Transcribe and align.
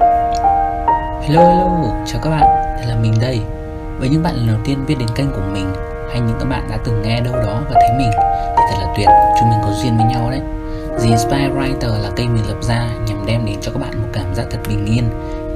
Hello 0.00 1.42
hello, 1.42 1.68
chào 2.06 2.20
các 2.22 2.30
bạn, 2.30 2.46
là 2.88 2.96
mình 3.02 3.14
đây. 3.20 3.40
Với 3.98 4.08
những 4.08 4.22
bạn 4.22 4.34
lần 4.34 4.46
đầu 4.46 4.56
tiên 4.64 4.84
biết 4.86 4.94
đến 4.98 5.08
kênh 5.14 5.30
của 5.30 5.42
mình 5.52 5.72
Hay 6.10 6.20
những 6.20 6.36
các 6.40 6.48
bạn 6.48 6.68
đã 6.70 6.78
từng 6.84 7.02
nghe 7.02 7.20
đâu 7.20 7.34
đó 7.34 7.62
và 7.70 7.80
thấy 7.80 7.98
mình 7.98 8.10
Thì 8.56 8.62
thật 8.70 8.76
là 8.80 8.94
tuyệt, 8.96 9.08
chúng 9.38 9.50
mình 9.50 9.58
có 9.62 9.70
duyên 9.82 9.96
với 9.96 10.06
nhau 10.06 10.30
đấy. 10.30 10.40
The 10.98 11.08
Inspire 11.08 11.48
Writer 11.48 12.02
là 12.02 12.10
kênh 12.16 12.34
mình 12.34 12.44
lập 12.48 12.62
ra 12.62 12.88
nhằm 13.06 13.26
đem 13.26 13.46
đến 13.46 13.56
cho 13.60 13.72
các 13.72 13.78
bạn 13.78 14.02
một 14.02 14.08
cảm 14.12 14.34
giác 14.34 14.46
thật 14.50 14.58
bình 14.68 14.86
yên, 14.86 15.04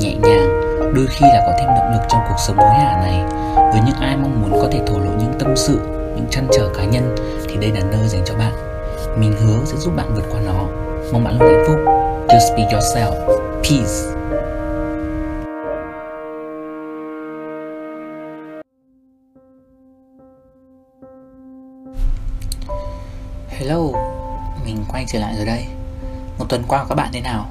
nhẹ 0.00 0.14
nhàng 0.14 0.60
Đôi 0.94 1.06
khi 1.06 1.26
là 1.26 1.42
có 1.46 1.52
thêm 1.58 1.68
động 1.78 1.92
lực 1.92 2.02
trong 2.08 2.20
cuộc 2.28 2.38
sống 2.38 2.56
hối 2.56 2.74
hả 2.74 3.00
này. 3.02 3.24
Với 3.54 3.80
những 3.86 3.96
ai 4.00 4.16
mong 4.16 4.40
muốn 4.42 4.60
có 4.62 4.68
thể 4.72 4.80
thổ 4.86 4.98
lộ 4.98 5.10
những 5.18 5.32
tâm 5.38 5.56
sự, 5.56 5.78
những 6.16 6.26
trăn 6.30 6.46
trở 6.52 6.68
cá 6.74 6.84
nhân 6.84 7.14
Thì 7.48 7.56
đây 7.56 7.70
là 7.70 7.80
nơi 7.90 8.08
dành 8.08 8.22
cho 8.24 8.34
bạn. 8.34 8.52
Mình 9.18 9.32
hứa 9.32 9.64
sẽ 9.64 9.76
giúp 9.76 9.96
bạn 9.96 10.06
vượt 10.14 10.24
qua 10.32 10.40
nó. 10.46 10.64
Mong 11.12 11.24
bạn 11.24 11.38
luôn 11.38 11.48
hạnh 11.48 11.64
phúc. 11.66 11.76
Just 12.28 12.56
be 12.56 12.62
yourself. 12.62 13.12
Peace. 13.62 14.11
Hello, 23.72 23.90
mình 24.64 24.84
quay 24.88 25.04
trở 25.08 25.18
lại 25.18 25.36
rồi 25.36 25.46
đây. 25.46 25.66
Một 26.38 26.44
tuần 26.48 26.62
qua 26.68 26.82
của 26.82 26.88
các 26.88 26.94
bạn 26.94 27.10
thế 27.12 27.20
nào? 27.20 27.50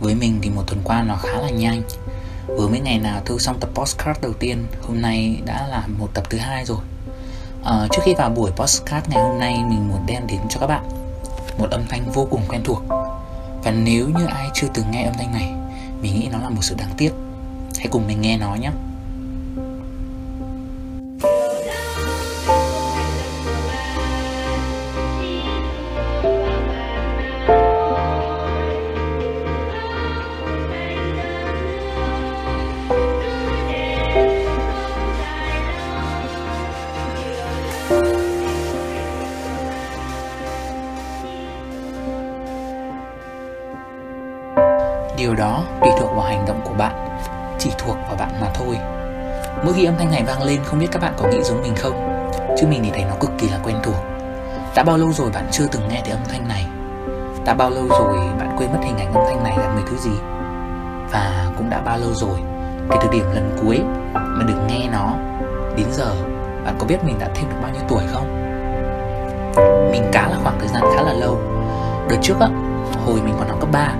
Với 0.00 0.14
mình 0.14 0.38
thì 0.42 0.50
một 0.50 0.62
tuần 0.66 0.80
qua 0.84 1.02
nó 1.02 1.16
khá 1.16 1.40
là 1.40 1.50
nhanh. 1.50 1.82
Vừa 2.46 2.68
mấy 2.68 2.80
ngày 2.80 2.98
nào 2.98 3.20
thư 3.24 3.38
xong 3.38 3.60
tập 3.60 3.70
postcard 3.74 4.20
đầu 4.20 4.32
tiên 4.32 4.66
Hôm 4.82 5.00
nay 5.00 5.40
đã 5.44 5.66
là 5.66 5.86
một 5.98 6.08
tập 6.14 6.24
thứ 6.30 6.38
hai 6.38 6.64
rồi. 6.64 6.78
À, 7.64 7.86
Trước 7.92 8.02
khi 8.04 8.14
vào 8.14 8.30
buổi 8.30 8.50
postcard 8.50 9.08
ngày 9.08 9.22
hôm 9.22 9.38
nay 9.38 9.52
Mình 9.68 9.88
muốn 9.88 10.06
đem 10.06 10.26
đến 10.26 10.40
cho 10.48 10.60
các 10.60 10.66
bạn 10.66 10.84
Một 11.58 11.70
âm 11.70 11.82
thanh 11.88 12.10
vô 12.14 12.28
cùng 12.30 12.42
quen 12.48 12.60
thuộc. 12.64 12.82
Và 13.64 13.70
nếu 13.70 14.08
như 14.08 14.26
ai 14.26 14.48
chưa 14.54 14.68
từng 14.74 14.90
nghe 14.90 15.02
âm 15.02 15.14
thanh 15.14 15.32
này 15.32 15.52
Mình 16.02 16.20
nghĩ 16.20 16.28
nó 16.32 16.38
là 16.38 16.48
một 16.48 16.62
sự 16.62 16.74
đáng 16.78 16.94
tiếc. 16.96 17.12
Hãy 17.78 17.88
cùng 17.90 18.06
mình 18.06 18.20
nghe 18.20 18.36
nó 18.36 18.54
nhé. 18.54 18.70
Động 46.50 46.60
của 46.64 46.74
bạn 46.74 47.08
Chỉ 47.58 47.70
thuộc 47.78 47.96
vào 48.06 48.16
bạn 48.18 48.30
mà 48.40 48.46
thôi. 48.54 48.78
Mỗi 49.64 49.74
khi 49.74 49.84
âm 49.84 49.94
thanh 49.98 50.10
này 50.10 50.22
vang 50.26 50.42
lên 50.42 50.60
không 50.64 50.78
biết 50.78 50.86
các 50.92 51.02
bạn 51.02 51.14
có 51.16 51.28
nghĩ 51.28 51.42
giống 51.42 51.62
mình 51.62 51.74
không? 51.76 52.24
Chứ 52.58 52.66
mình 52.66 52.80
thì 52.84 52.90
thấy 52.90 53.04
nó 53.04 53.14
cực 53.20 53.30
kỳ 53.38 53.48
là 53.48 53.58
quen 53.64 53.76
thuộc. 53.82 54.04
Đã 54.74 54.82
bao 54.82 54.96
lâu 54.96 55.12
rồi 55.12 55.30
bạn 55.30 55.48
chưa 55.50 55.66
từng 55.72 55.88
nghe 55.88 56.00
thấy 56.04 56.10
âm 56.12 56.20
thanh 56.28 56.48
này? 56.48 56.66
Đã 57.44 57.54
bao 57.54 57.70
lâu 57.70 57.84
rồi 57.88 58.18
bạn 58.38 58.56
quên 58.58 58.72
mất 58.72 58.78
hình 58.82 58.98
ảnh 58.98 59.14
âm 59.14 59.24
thanh 59.28 59.44
này 59.44 59.58
là 59.58 59.72
người 59.74 59.84
thứ 59.90 59.96
gì? 59.96 60.18
Và 61.12 61.46
cũng 61.56 61.70
đã 61.70 61.80
bao 61.80 61.98
lâu 61.98 62.10
rồi 62.14 62.38
Kể 62.90 62.96
từ 63.02 63.08
điểm 63.12 63.24
lần 63.34 63.58
cuối 63.62 63.80
mà 64.14 64.44
được 64.48 64.58
nghe 64.68 64.88
nó 64.92 65.14
Đến 65.76 65.86
giờ 65.90 66.14
bạn 66.64 66.74
có 66.78 66.86
biết 66.86 67.04
mình 67.04 67.18
đã 67.18 67.28
thêm 67.34 67.48
được 67.50 67.56
bao 67.62 67.72
nhiêu 67.72 67.82
tuổi 67.88 68.02
không? 68.12 68.40
Mình 69.92 70.04
cá 70.12 70.28
là 70.28 70.36
khoảng 70.42 70.58
thời 70.58 70.68
gian 70.68 70.82
khá 70.96 71.02
là 71.02 71.12
lâu. 71.12 71.38
Đợt 72.08 72.16
trước 72.22 72.40
á, 72.40 72.48
hồi 73.06 73.20
mình 73.24 73.34
còn 73.38 73.48
học 73.48 73.60
cấp 73.60 73.68
3 73.72 73.94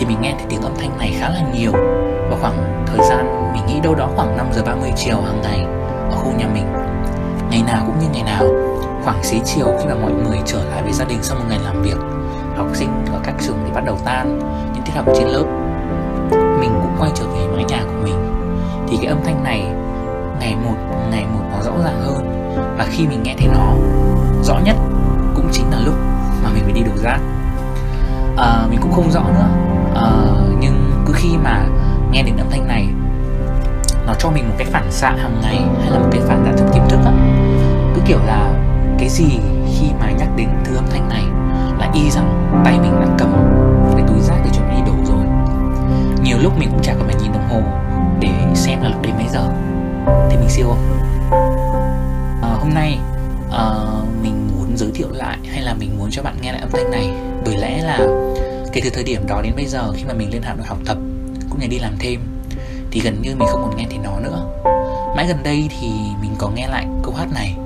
thì 0.00 0.06
mình 0.06 0.20
nghe 0.20 0.34
thấy 0.38 0.46
tiếng 0.48 0.62
âm 0.62 0.72
thanh 0.78 0.98
này 0.98 1.14
khá 1.20 1.28
là 1.28 1.40
nhiều. 1.54 1.72
Vào 2.28 2.38
khoảng 2.40 2.84
thời 2.86 3.08
gian 3.08 3.52
mình 3.52 3.66
nghĩ 3.66 3.80
đâu 3.80 3.94
đó 3.94 4.08
khoảng 4.16 4.36
5 4.36 4.46
giờ 4.52 4.62
30 4.66 4.92
chiều 4.96 5.16
hàng 5.16 5.40
ngày 5.42 5.64
ở 6.10 6.16
khu 6.16 6.32
nhà 6.38 6.46
mình. 6.54 6.64
Ngày 7.50 7.62
nào 7.66 7.82
cũng 7.86 7.98
như 7.98 8.06
ngày 8.12 8.22
nào 8.22 8.44
khoảng 9.04 9.24
xế 9.24 9.38
chiều 9.44 9.66
khi 9.78 9.86
mà 9.88 9.94
mọi 9.94 10.12
người 10.12 10.38
trở 10.46 10.58
lại 10.70 10.82
với 10.82 10.92
gia 10.92 11.04
đình 11.04 11.18
sau 11.22 11.38
một 11.38 11.44
ngày 11.48 11.58
làm 11.64 11.82
việc 11.82 11.96
học 12.56 12.66
sinh 12.72 13.04
ở 13.12 13.20
các 13.24 13.34
trường 13.40 13.56
thì 13.64 13.72
bắt 13.74 13.84
đầu 13.84 13.98
tan 14.04 14.38
những 14.74 14.82
tiết 14.84 14.92
học 14.94 15.06
trên 15.16 15.28
lớp. 15.28 15.44
Mình 16.60 16.70
cũng 16.82 16.96
quay 16.98 17.10
trở 17.14 17.24
về 17.24 17.46
mái 17.54 17.64
nhà 17.64 17.80
của 17.84 18.00
mình. 18.02 18.34
Thì 18.88 18.96
cái 18.96 19.06
âm 19.06 19.18
thanh 19.24 19.44
này 19.44 19.62
ngày 20.40 20.56
một 20.64 20.76
ngày 21.10 21.24
một 21.34 21.44
nó 21.52 21.62
rõ 21.62 21.72
ràng 21.84 22.00
hơn. 22.00 22.52
Và 22.78 22.86
khi 22.90 23.06
mình 23.06 23.22
nghe 23.22 23.34
thấy 23.38 23.48
nó 23.54 23.74
rõ 24.42 24.58
nhất 24.64 24.76
cũng 25.34 25.48
chính 25.52 25.70
là 25.70 25.78
lúc 25.84 25.94
mà 26.44 26.50
mình 26.54 26.62
phải 26.64 26.72
đi 26.72 26.80
đổ 26.80 26.92
rác. 27.02 27.18
À, 28.36 28.66
mình 28.70 28.78
cũng 28.82 28.92
không 28.92 29.10
rõ 29.10 29.22
nữa. 29.22 29.48
Ờ, 30.00 30.34
nhưng 30.60 31.04
cứ 31.06 31.12
khi 31.16 31.28
mà 31.44 31.66
nghe 32.12 32.22
đến 32.22 32.36
âm 32.36 32.46
thanh 32.50 32.68
này 32.68 32.88
nó 34.06 34.14
cho 34.18 34.30
mình 34.30 34.48
một 34.48 34.54
cái 34.58 34.66
phản 34.66 34.92
xạ 34.92 35.10
hàng 35.10 35.40
ngày 35.42 35.60
hay 35.80 35.90
là 35.90 35.98
một 35.98 36.08
cái 36.12 36.20
phản 36.20 36.44
xạ 36.44 36.52
trong 36.58 36.70
tiềm 36.74 36.88
thức 36.88 37.00
á. 37.04 37.12
Cứ 37.94 38.00
kiểu 38.06 38.18
là 38.26 38.52
cái 38.98 39.08
gì 39.08 39.38
khi 39.74 39.86
mà 40.00 40.10
nhắc 40.10 40.28
đến 40.36 40.48
thứ 40.64 40.76
âm 40.76 40.84
thanh 40.90 41.08
này 41.08 41.22
là 41.78 41.90
y 41.94 42.10
rằng 42.10 42.60
tay 42.64 42.78
mình 42.78 43.00
đã 43.00 43.06
cầm 43.18 43.32
một 43.84 43.94
cái 43.96 44.04
túi 44.08 44.20
rác 44.20 44.36
để 44.44 44.50
chuẩn 44.54 44.68
bị 44.68 44.74
đi 44.76 44.82
đổ 44.86 45.04
rồi. 45.04 45.24
Nhiều 46.24 46.36
lúc 46.42 46.58
mình 46.58 46.68
cũng 46.70 46.82
chả 46.82 46.94
cần 46.94 47.06
phải 47.06 47.16
nhìn 47.22 47.32
đồng 47.32 47.48
hồ 47.48 47.60
để 48.20 48.32
xem 48.54 48.82
là 48.82 48.88
lúc 48.88 49.02
đến 49.02 49.12
mấy 49.16 49.28
giờ. 49.28 49.48
Thì 50.30 50.36
mình 50.36 50.48
siêu 50.48 50.66
không 50.68 51.00
à, 52.42 52.48
ờ, 52.48 52.56
hôm 52.60 52.74
nay 52.74 52.98
à, 53.52 53.64
mình 54.22 54.48
muốn 54.56 54.76
giới 54.76 54.90
thiệu 54.94 55.08
lại 55.10 55.38
hay 55.52 55.62
là 55.62 55.74
mình 55.74 55.98
muốn 55.98 56.08
cho 56.10 56.22
bạn 56.22 56.34
nghe 56.40 56.52
lại 56.52 56.60
âm 56.60 56.70
thanh 56.70 56.90
này. 56.90 57.10
Bởi 57.44 57.56
lẽ 57.56 57.82
là 57.82 57.98
kể 58.72 58.80
từ 58.84 58.90
thời 58.90 59.04
điểm 59.04 59.26
đó 59.26 59.40
đến 59.42 59.52
bây 59.56 59.66
giờ 59.66 59.92
khi 59.96 60.04
mà 60.04 60.14
mình 60.14 60.32
lên 60.32 60.42
Hà 60.42 60.54
Nội 60.54 60.66
học 60.66 60.78
tập 60.86 60.96
cũng 61.50 61.60
như 61.60 61.66
đi 61.66 61.78
làm 61.78 61.96
thêm 61.98 62.20
thì 62.90 63.00
gần 63.00 63.22
như 63.22 63.36
mình 63.36 63.48
không 63.48 63.62
còn 63.62 63.76
nghe 63.76 63.86
thấy 63.90 63.98
nó 63.98 64.20
nữa. 64.20 64.46
Mãi 65.16 65.26
gần 65.26 65.42
đây 65.42 65.68
thì 65.80 65.88
mình 66.20 66.34
có 66.38 66.48
nghe 66.48 66.66
lại 66.66 66.86
câu 67.02 67.14
hát 67.14 67.26
này. 67.34 67.56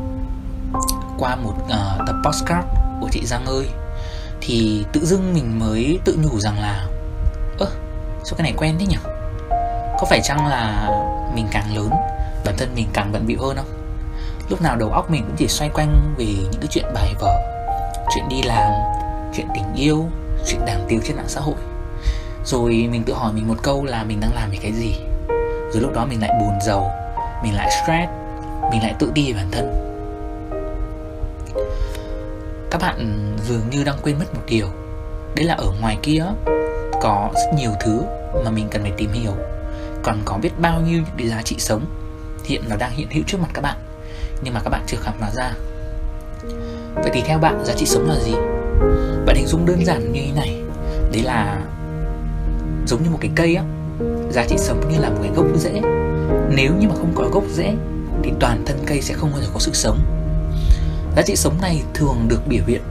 Qua 1.19 1.37
một 1.37 1.55
uh, 1.65 2.07
tập 2.07 2.17
postcard 2.25 2.67
của 3.01 3.09
chị 3.11 3.21
Giang 3.25 3.47
ơi 3.47 3.67
thì 4.41 4.85
tự 4.93 5.07
dưng 5.07 5.35
mình 5.35 5.59
mới 5.59 5.99
tự 6.05 6.19
nhủ 6.23 6.41
rằng 6.41 6.61
là 6.61 6.87
ơ 7.59 7.67
sao 8.25 8.35
cái 8.39 8.43
này 8.43 8.55
quen 8.57 8.77
thế 8.79 8.87
nhỉ? 8.87 8.97
Có 9.99 10.07
phải 10.11 10.21
chăng 10.25 10.47
là 10.47 10.91
mình 11.35 11.47
càng 11.51 11.77
lớn 11.77 11.91
bản 12.45 12.55
thân 12.59 12.75
mình 12.75 12.87
càng 12.93 13.13
bận 13.13 13.27
bịu 13.27 13.39
hơn 13.41 13.57
không? 13.57 13.99
Lúc 14.49 14.63
nào 14.63 14.77
đầu 14.77 14.91
óc 14.91 15.11
mình 15.11 15.25
cũng 15.27 15.37
chỉ 15.37 15.49
xoay 15.49 15.71
quanh 15.75 16.15
về 16.19 16.25
những 16.25 16.61
cái 16.61 16.69
chuyện 16.71 16.85
bài 16.95 17.15
vở 17.21 17.37
chuyện 18.15 18.29
đi 18.29 18.43
làm 18.43 18.73
chuyện 19.37 19.47
tình 19.55 19.75
yêu 19.75 20.09
chuyện 20.47 20.65
đáng 20.67 20.85
tiếu 20.89 21.01
trên 21.05 21.17
mạng 21.17 21.29
xã 21.29 21.41
hội. 21.41 21.57
Rồi 22.45 22.89
mình 22.91 23.05
tự 23.05 23.13
hỏi 23.13 23.33
mình 23.33 23.49
một 23.49 23.57
câu 23.63 23.85
là 23.85 24.05
mình 24.05 24.21
đang 24.21 24.35
làm 24.35 24.51
về 24.51 24.59
cái 24.63 24.73
gì? 24.73 24.95
Rồi 25.73 25.83
lúc 25.83 25.93
đó 25.95 26.07
mình 26.07 26.21
lại 26.21 26.31
buồn 26.41 26.59
giàu, 26.67 26.91
mình 27.43 27.55
lại 27.55 27.71
stress, 27.71 28.11
mình 28.71 28.83
lại 28.83 28.95
tự 28.99 29.13
ti 29.15 29.33
về 29.33 29.39
bản 29.39 29.51
thân. 29.53 29.75
Các 32.71 32.81
bạn 32.81 33.31
dường 33.49 33.71
như 33.71 33.85
đang 33.85 33.97
quên 34.03 34.19
mất 34.19 34.35
một 34.35 34.43
điều. 34.47 34.67
Đấy 35.37 35.45
là 35.45 35.55
ở 35.55 35.67
ngoài 35.81 35.99
kia, 36.03 36.25
có 37.03 37.31
rất 37.35 37.55
nhiều 37.57 37.71
thứ 37.81 38.03
mà 38.45 38.51
mình 38.51 38.69
cần 38.71 38.83
phải 38.83 38.93
tìm 38.97 39.13
hiểu. 39.13 39.33
Còn 40.03 40.19
có 40.25 40.39
biết 40.43 40.51
bao 40.59 40.81
nhiêu 40.81 40.99
những 40.99 41.17
cái 41.19 41.29
giá 41.29 41.43
trị 41.43 41.57
sống, 41.59 41.85
hiện 42.45 42.63
nó 42.69 42.77
đang 42.77 42.91
hiện 42.91 43.09
hữu 43.11 43.25
trước 43.27 43.39
mặt 43.41 43.49
các 43.55 43.61
bạn, 43.61 43.77
nhưng 44.43 44.55
mà 44.55 44.61
các 44.65 44.71
bạn 44.71 44.83
chưa 44.87 44.97
khám 45.01 45.15
phá 45.21 45.31
ra. 45.35 45.53
Vậy 46.95 47.11
thì 47.13 47.23
theo 47.27 47.39
bạn, 47.39 47.65
giá 47.65 47.75
trị 47.77 47.87
sống 47.87 48.09
là 48.09 48.17
gì? 48.19 48.35
Bạn 49.27 49.37
hình 49.37 49.47
dung 49.47 49.67
đơn 49.67 49.85
giản 49.85 50.13
như 50.13 50.21
thế 50.27 50.33
này. 50.37 50.63
Đấy 51.13 51.23
là 51.23 51.61
giống 52.87 53.03
như 53.03 53.11
một 53.11 53.19
cái 53.21 53.31
cây 53.35 53.55
á, 53.55 53.65
giá 54.31 54.45
trị 54.49 54.57
sống 54.59 54.81
như 54.93 54.99
là 54.99 55.11
một 55.11 55.19
cái 55.23 55.33
gốc 55.37 55.47
rễ. 55.57 55.83
Nếu 56.57 56.73
như 56.79 56.89
mà 56.89 56.95
không 56.95 57.13
có 57.15 57.29
gốc 57.33 57.45
rễ, 57.53 57.75
thì 58.23 58.33
toàn 58.41 58.63
thân 58.67 58.79
cây 58.87 59.01
sẽ 59.01 59.15
không 59.15 59.31
bao 59.33 59.41
giờ 59.41 59.47
có 59.55 59.61
sức 59.61 59.77
sống. 59.77 59.99
Giá 61.17 61.23
trị 61.23 61.37
sống 61.37 61.55
này 61.61 61.83
thường 61.95 62.17
được 62.29 62.41
biểu 62.49 62.63
hiện 62.67 62.83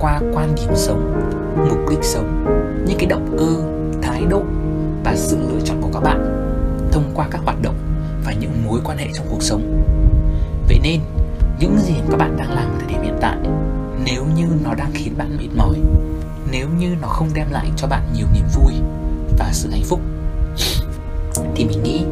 qua 0.00 0.20
quan 0.32 0.54
điểm 0.54 0.70
sống, 0.74 1.20
mục 1.68 1.78
đích 1.90 2.04
sống, 2.04 2.44
những 2.86 2.98
cái 2.98 3.06
động 3.06 3.36
cơ, 3.38 3.56
thái 4.02 4.22
độ 4.30 4.42
và 5.04 5.14
sự 5.16 5.38
lựa 5.38 5.60
chọn 5.64 5.80
của 5.80 5.90
các 5.92 6.00
bạn 6.00 6.36
thông 6.92 7.04
qua 7.14 7.28
các 7.30 7.40
hoạt 7.44 7.62
động 7.62 7.74
và 8.24 8.32
những 8.40 8.52
mối 8.66 8.80
quan 8.84 8.98
hệ 8.98 9.06
trong 9.14 9.26
cuộc 9.30 9.42
sống. 9.42 9.84
Vậy 10.68 10.80
nên, 10.82 11.00
những 11.60 11.78
gì 11.78 11.94
các 12.10 12.16
bạn 12.16 12.36
đang 12.36 12.50
làm 12.50 12.68
ở 12.68 12.78
thời 12.78 12.88
điểm 12.88 13.02
hiện 13.02 13.18
tại 13.20 13.36
nếu 14.04 14.24
như 14.36 14.46
nó 14.64 14.74
đang 14.74 14.90
khiến 14.94 15.14
bạn 15.18 15.36
mệt 15.36 15.48
mỏi 15.56 15.76
nếu 16.50 16.68
như 16.78 16.96
nó 17.00 17.08
không 17.08 17.28
đem 17.34 17.46
lại 17.50 17.70
cho 17.76 17.86
bạn 17.86 18.12
nhiều 18.14 18.26
niềm 18.34 18.44
vui 18.54 18.72
và 19.38 19.48
sự 19.52 19.70
hạnh 19.70 19.84
phúc 19.84 20.00
thì 21.54 21.64
mình 21.64 21.82
nghĩ 21.82 22.04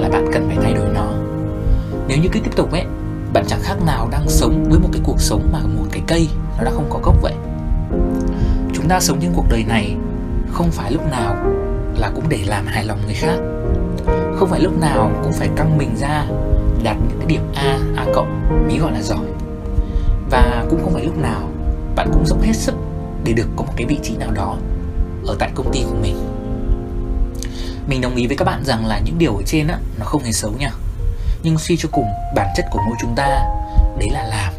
là 0.00 0.08
bạn 0.08 0.26
cần 0.32 0.46
phải 0.46 0.56
thay 0.62 0.74
đổi 0.74 0.88
nó. 0.94 1.12
Nếu 2.08 2.18
như 2.18 2.28
cứ 2.32 2.40
tiếp 2.40 2.56
tục 2.56 2.72
ấy 2.72 2.84
bạn 3.32 3.44
chẳng 3.48 3.60
khác 3.62 3.76
nào 3.86 4.08
đang 4.12 4.28
sống 4.28 4.64
với 4.70 4.78
một 4.78 4.88
cái 4.92 5.02
cuộc 5.04 5.20
sống 5.20 5.48
mà 5.52 5.58
một 5.58 5.84
cái 5.92 6.02
cây 6.06 6.28
nó 6.58 6.64
đã 6.64 6.70
không 6.70 6.90
có 6.90 7.00
gốc 7.02 7.16
vậy. 7.22 7.34
Chúng 8.74 8.88
ta 8.88 9.00
sống 9.00 9.18
trên 9.20 9.32
cuộc 9.34 9.46
đời 9.50 9.64
này 9.68 9.96
không 10.52 10.70
phải 10.70 10.92
lúc 10.92 11.10
nào 11.10 11.36
là 11.98 12.10
cũng 12.14 12.24
để 12.28 12.38
làm 12.46 12.66
hài 12.66 12.84
lòng 12.84 12.98
người 13.04 13.14
khác. 13.14 13.36
Không 14.36 14.48
phải 14.50 14.60
lúc 14.60 14.80
nào 14.80 15.10
cũng 15.22 15.32
phải 15.32 15.48
căng 15.56 15.78
mình 15.78 15.96
ra 15.96 16.26
đạt 16.82 16.96
những 17.08 17.18
cái 17.18 17.26
điểm 17.26 17.42
A, 17.54 17.78
A 17.96 18.06
cộng 18.14 18.48
mới 18.68 18.78
gọi 18.78 18.92
là 18.92 19.02
giỏi 19.02 19.33
và 20.34 20.64
cũng 20.70 20.80
không 20.82 20.94
phải 20.94 21.04
lúc 21.04 21.18
nào 21.18 21.48
bạn 21.96 22.10
cũng 22.12 22.26
dốc 22.26 22.42
hết 22.42 22.52
sức 22.52 22.74
để 23.24 23.32
được 23.32 23.48
có 23.56 23.64
một 23.64 23.72
cái 23.76 23.86
vị 23.86 23.98
trí 24.02 24.16
nào 24.16 24.30
đó 24.30 24.56
ở 25.26 25.36
tại 25.38 25.50
công 25.54 25.72
ty 25.72 25.84
của 25.90 25.96
mình. 26.02 26.16
Mình 27.86 28.00
đồng 28.00 28.16
ý 28.16 28.26
với 28.26 28.36
các 28.36 28.44
bạn 28.44 28.64
rằng 28.64 28.86
là 28.86 29.00
những 29.04 29.18
điều 29.18 29.36
ở 29.36 29.42
trên 29.46 29.66
á, 29.66 29.78
nó 29.98 30.04
không 30.04 30.22
hề 30.22 30.32
xấu 30.32 30.52
nha. 30.58 30.70
Nhưng 31.42 31.58
suy 31.58 31.76
cho 31.76 31.88
cùng, 31.92 32.06
bản 32.36 32.46
chất 32.56 32.66
của 32.70 32.78
mỗi 32.86 32.96
chúng 33.00 33.14
ta, 33.14 33.26
đấy 33.98 34.08
là 34.12 34.26
làm. 34.26 34.52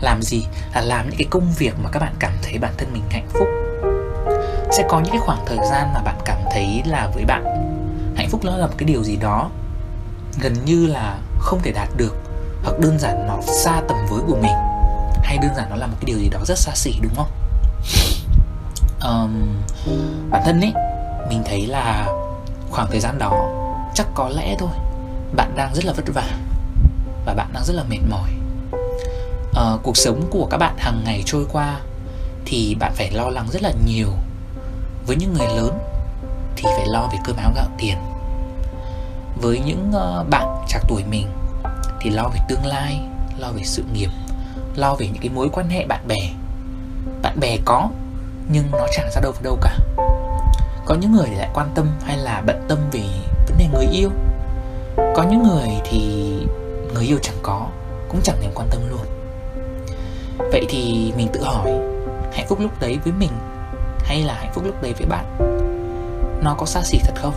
Làm 0.00 0.22
gì? 0.22 0.46
Là 0.74 0.80
làm 0.80 1.08
những 1.08 1.18
cái 1.18 1.26
công 1.30 1.52
việc 1.58 1.74
mà 1.82 1.90
các 1.92 2.00
bạn 2.00 2.14
cảm 2.18 2.32
thấy 2.42 2.58
bản 2.58 2.72
thân 2.78 2.92
mình 2.92 3.02
hạnh 3.10 3.28
phúc. 3.28 3.48
Sẽ 4.72 4.86
có 4.88 5.00
những 5.00 5.12
cái 5.12 5.20
khoảng 5.20 5.44
thời 5.46 5.58
gian 5.70 5.92
mà 5.94 6.02
bạn 6.02 6.18
cảm 6.24 6.38
thấy 6.50 6.82
là 6.86 7.10
với 7.14 7.24
bạn, 7.24 7.44
hạnh 8.16 8.28
phúc 8.30 8.40
nó 8.44 8.56
là 8.56 8.66
một 8.66 8.74
cái 8.78 8.88
điều 8.88 9.04
gì 9.04 9.16
đó 9.16 9.50
gần 10.40 10.54
như 10.64 10.86
là 10.86 11.18
không 11.38 11.60
thể 11.62 11.72
đạt 11.72 11.88
được 11.96 12.16
hoặc 12.64 12.78
đơn 12.78 12.98
giản 12.98 13.26
nó 13.26 13.38
xa 13.42 13.82
tầm 13.88 13.98
với 14.10 14.20
của 14.26 14.36
mình 14.36 14.65
hay 15.26 15.38
đơn 15.38 15.50
giản 15.56 15.70
nó 15.70 15.76
là 15.76 15.86
một 15.86 15.96
cái 16.00 16.04
điều 16.06 16.18
gì 16.18 16.28
đó 16.28 16.38
rất 16.46 16.58
xa 16.58 16.72
xỉ 16.74 16.94
đúng 17.02 17.14
không? 17.16 17.30
Um, 19.02 19.56
bản 20.30 20.42
thân 20.44 20.60
ấy 20.60 20.72
mình 21.28 21.42
thấy 21.46 21.66
là 21.66 22.06
khoảng 22.70 22.88
thời 22.90 23.00
gian 23.00 23.18
đó 23.18 23.52
chắc 23.94 24.06
có 24.14 24.28
lẽ 24.28 24.56
thôi 24.58 24.70
bạn 25.36 25.52
đang 25.56 25.74
rất 25.74 25.84
là 25.84 25.92
vất 25.92 26.04
vả 26.14 26.28
và 27.26 27.34
bạn 27.34 27.48
đang 27.52 27.64
rất 27.64 27.74
là 27.74 27.82
mệt 27.88 28.00
mỏi. 28.10 28.30
Uh, 29.50 29.82
cuộc 29.82 29.96
sống 29.96 30.28
của 30.30 30.46
các 30.50 30.58
bạn 30.58 30.74
hàng 30.78 31.02
ngày 31.04 31.22
trôi 31.26 31.46
qua 31.52 31.80
thì 32.44 32.76
bạn 32.80 32.92
phải 32.94 33.10
lo 33.10 33.28
lắng 33.28 33.46
rất 33.50 33.62
là 33.62 33.72
nhiều. 33.86 34.12
Với 35.06 35.16
những 35.16 35.34
người 35.34 35.46
lớn 35.56 35.78
thì 36.56 36.64
phải 36.76 36.86
lo 36.86 37.08
về 37.12 37.18
cơm 37.24 37.36
áo 37.36 37.52
gạo 37.56 37.66
tiền. 37.78 37.96
Với 39.40 39.58
những 39.58 39.92
uh, 39.96 40.28
bạn 40.30 40.64
trạc 40.68 40.82
tuổi 40.88 41.04
mình 41.10 41.28
thì 42.00 42.10
lo 42.10 42.28
về 42.28 42.40
tương 42.48 42.66
lai 42.66 43.00
lo 43.38 43.52
về 43.52 43.62
sự 43.64 43.84
nghiệp 43.92 44.10
lo 44.76 44.94
về 44.94 45.06
những 45.06 45.22
cái 45.22 45.30
mối 45.34 45.48
quan 45.52 45.68
hệ 45.68 45.86
bạn 45.86 46.08
bè. 46.08 46.30
Bạn 47.22 47.40
bè 47.40 47.56
có 47.64 47.88
nhưng 48.48 48.64
nó 48.72 48.86
chẳng 48.92 49.10
ra 49.14 49.20
đâu 49.20 49.32
vào 49.32 49.42
đâu 49.42 49.58
cả. 49.60 49.76
Có 50.84 50.94
những 50.94 51.12
người 51.12 51.28
lại 51.28 51.48
quan 51.54 51.70
tâm 51.74 51.90
hay 52.04 52.16
là 52.16 52.42
bận 52.46 52.64
tâm 52.68 52.78
về 52.92 53.02
vấn 53.46 53.58
đề 53.58 53.66
người 53.72 53.86
yêu. 53.86 54.10
Có 54.96 55.22
những 55.22 55.42
người 55.42 55.68
thì 55.84 56.32
người 56.94 57.04
yêu 57.04 57.18
chẳng 57.22 57.36
có 57.42 57.66
cũng 58.08 58.20
chẳng 58.22 58.36
thèm 58.42 58.50
quan 58.54 58.68
tâm 58.70 58.80
luôn. 58.90 59.06
Vậy 60.38 60.66
thì 60.68 61.12
mình 61.16 61.28
tự 61.32 61.42
hỏi 61.42 61.72
hạnh 62.32 62.46
phúc 62.48 62.60
lúc 62.60 62.80
đấy 62.80 62.98
với 63.04 63.12
mình 63.12 63.30
hay 64.04 64.22
là 64.22 64.34
hạnh 64.34 64.50
phúc 64.54 64.64
lúc 64.64 64.82
đấy 64.82 64.94
với 64.98 65.06
bạn? 65.06 65.24
Nó 66.42 66.54
có 66.58 66.66
xa 66.66 66.80
xỉ 66.82 66.98
thật 67.04 67.14
không? 67.16 67.34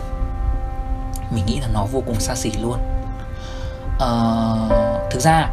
Mình 1.34 1.46
nghĩ 1.46 1.60
là 1.60 1.68
nó 1.74 1.86
vô 1.92 2.02
cùng 2.06 2.20
xa 2.20 2.34
xỉ 2.34 2.50
luôn. 2.62 2.78
Ờ, 3.98 4.56
thực 5.10 5.20
ra 5.20 5.50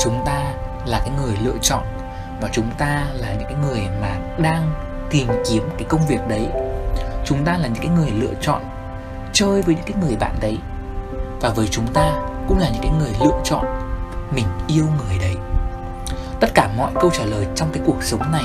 chúng 0.00 0.22
ta 0.26 0.54
là 0.86 0.98
cái 0.98 1.10
người 1.22 1.36
lựa 1.44 1.58
chọn 1.62 1.82
và 2.40 2.48
chúng 2.52 2.70
ta 2.78 3.06
là 3.14 3.34
những 3.34 3.48
cái 3.48 3.56
người 3.62 3.80
mà 4.00 4.16
đang 4.38 4.72
tìm 5.10 5.28
kiếm 5.50 5.68
cái 5.78 5.86
công 5.88 6.06
việc 6.08 6.28
đấy. 6.28 6.48
Chúng 7.24 7.44
ta 7.44 7.52
là 7.52 7.68
những 7.68 7.82
cái 7.82 7.88
người 7.96 8.10
lựa 8.10 8.34
chọn 8.40 8.62
chơi 9.32 9.62
với 9.62 9.74
những 9.74 9.84
cái 9.84 9.94
người 10.02 10.16
bạn 10.16 10.34
đấy. 10.40 10.58
Và 11.40 11.48
với 11.48 11.68
chúng 11.70 11.86
ta 11.86 12.12
cũng 12.48 12.58
là 12.58 12.68
những 12.72 12.82
cái 12.82 12.92
người 12.98 13.12
lựa 13.20 13.40
chọn 13.44 13.64
mình 14.34 14.46
yêu 14.66 14.84
người 14.84 15.18
đấy. 15.18 15.34
Tất 16.40 16.48
cả 16.54 16.68
mọi 16.76 16.92
câu 17.00 17.10
trả 17.10 17.24
lời 17.24 17.46
trong 17.54 17.68
cái 17.72 17.82
cuộc 17.86 18.02
sống 18.02 18.32
này, 18.32 18.44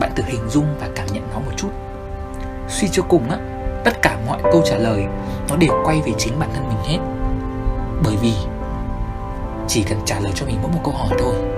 bạn 0.00 0.12
thử 0.16 0.22
hình 0.26 0.48
dung 0.48 0.66
và 0.80 0.88
cảm 0.96 1.06
nhận 1.12 1.28
nó 1.32 1.38
một 1.38 1.52
chút. 1.56 1.70
Suy 2.68 2.88
cho 2.92 3.02
cùng 3.08 3.30
á, 3.30 3.38
tất 3.84 4.02
cả 4.02 4.18
mọi 4.26 4.38
câu 4.42 4.62
trả 4.64 4.76
lời 4.76 5.06
nó 5.48 5.56
đều 5.56 5.82
quay 5.84 6.02
về 6.06 6.12
chính 6.18 6.38
bản 6.38 6.50
thân 6.54 6.68
mình 6.68 6.78
hết. 6.84 6.98
Bởi 8.04 8.16
vì 8.16 8.34
chỉ 9.68 9.82
cần 9.82 9.98
trả 10.04 10.20
lời 10.20 10.32
cho 10.34 10.46
mình 10.46 10.58
mỗi 10.62 10.70
một 10.70 10.80
câu 10.84 10.94
hỏi 10.94 11.08
thôi 11.18 11.53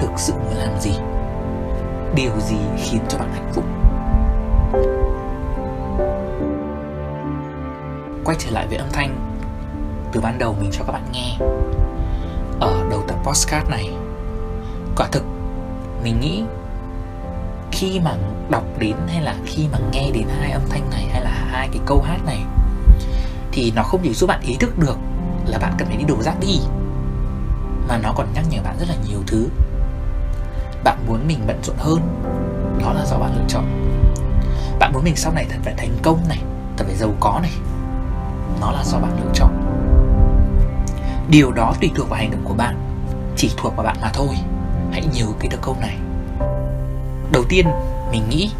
thực 0.00 0.10
sự 0.16 0.32
muốn 0.32 0.54
làm 0.54 0.80
gì? 0.80 0.92
Điều 2.14 2.40
gì 2.40 2.56
khiến 2.78 3.00
cho 3.08 3.18
bạn 3.18 3.32
hạnh 3.32 3.50
phúc? 3.52 3.64
Quay 8.24 8.36
trở 8.40 8.50
lại 8.50 8.66
với 8.66 8.76
âm 8.76 8.88
thanh. 8.92 9.16
Từ 10.12 10.20
ban 10.20 10.38
đầu 10.38 10.56
mình 10.60 10.70
cho 10.72 10.84
các 10.84 10.92
bạn 10.92 11.04
nghe. 11.12 11.36
Ở 12.60 12.86
đầu 12.90 13.02
tập 13.08 13.18
postcard 13.24 13.70
này, 13.70 13.90
quả 14.96 15.08
thực 15.12 15.24
mình 16.04 16.20
nghĩ 16.20 16.44
khi 17.72 18.00
mà 18.00 18.14
đọc 18.50 18.64
đến 18.78 18.96
hay 19.08 19.22
là 19.22 19.34
khi 19.44 19.68
mà 19.72 19.78
nghe 19.92 20.10
đến 20.14 20.24
hai 20.40 20.50
âm 20.50 20.62
thanh 20.70 20.90
này 20.90 21.06
hay 21.12 21.20
là 21.20 21.30
hai 21.30 21.68
cái 21.72 21.80
câu 21.86 22.02
hát 22.02 22.18
này, 22.26 22.40
thì 23.52 23.72
nó 23.76 23.82
không 23.82 24.00
chỉ 24.02 24.12
giúp 24.14 24.26
bạn 24.26 24.40
ý 24.42 24.56
thức 24.56 24.78
được 24.78 24.96
là 25.46 25.58
bạn 25.58 25.72
cần 25.78 25.88
phải 25.88 25.96
đi 25.96 26.04
đổ 26.04 26.22
rác 26.22 26.34
đi, 26.40 26.60
mà 27.88 27.98
nó 28.02 28.12
còn 28.16 28.26
nhắc 28.34 28.44
nhở 28.50 28.62
bạn 28.62 28.76
rất 28.78 28.88
là 28.88 28.94
nhiều 29.08 29.18
thứ 29.26 29.48
bạn 30.84 30.98
muốn 31.06 31.26
mình 31.26 31.38
bận 31.46 31.60
rộn 31.62 31.76
hơn. 31.78 32.00
Đó 32.80 32.92
là 32.92 33.06
do 33.06 33.18
bạn 33.18 33.36
lựa 33.36 33.44
chọn. 33.48 33.64
Bạn 34.78 34.92
muốn 34.92 35.04
mình 35.04 35.16
sau 35.16 35.32
này 35.32 35.46
thật 35.50 35.58
phải 35.62 35.74
thành 35.76 35.96
công 36.02 36.28
này, 36.28 36.38
thật 36.76 36.84
phải 36.86 36.96
giàu 36.96 37.14
có 37.20 37.38
này. 37.42 37.52
Nó 38.60 38.70
là 38.70 38.84
do 38.84 38.98
bạn 38.98 39.20
lựa 39.24 39.30
chọn. 39.34 39.50
Điều 41.30 41.52
đó 41.52 41.74
tùy 41.80 41.90
thuộc 41.94 42.08
vào 42.08 42.18
hành 42.18 42.30
động 42.30 42.44
của 42.44 42.54
bạn. 42.54 42.76
Chỉ 43.36 43.50
thuộc 43.56 43.76
vào 43.76 43.86
bạn 43.86 43.96
mà 44.02 44.10
thôi. 44.12 44.36
Hãy 44.92 45.02
nhớ 45.12 45.26
cái 45.38 45.48
được 45.48 45.58
câu 45.62 45.76
này. 45.80 45.96
Đầu 47.32 47.44
tiên, 47.48 47.66
mình 48.10 48.28
nghĩ 48.28 48.50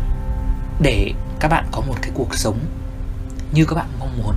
để 0.80 1.12
các 1.40 1.48
bạn 1.48 1.64
có 1.72 1.80
một 1.80 1.94
cái 2.02 2.10
cuộc 2.14 2.34
sống 2.34 2.58
như 3.52 3.64
các 3.64 3.74
bạn 3.74 3.86
mong 3.98 4.18
muốn. 4.22 4.34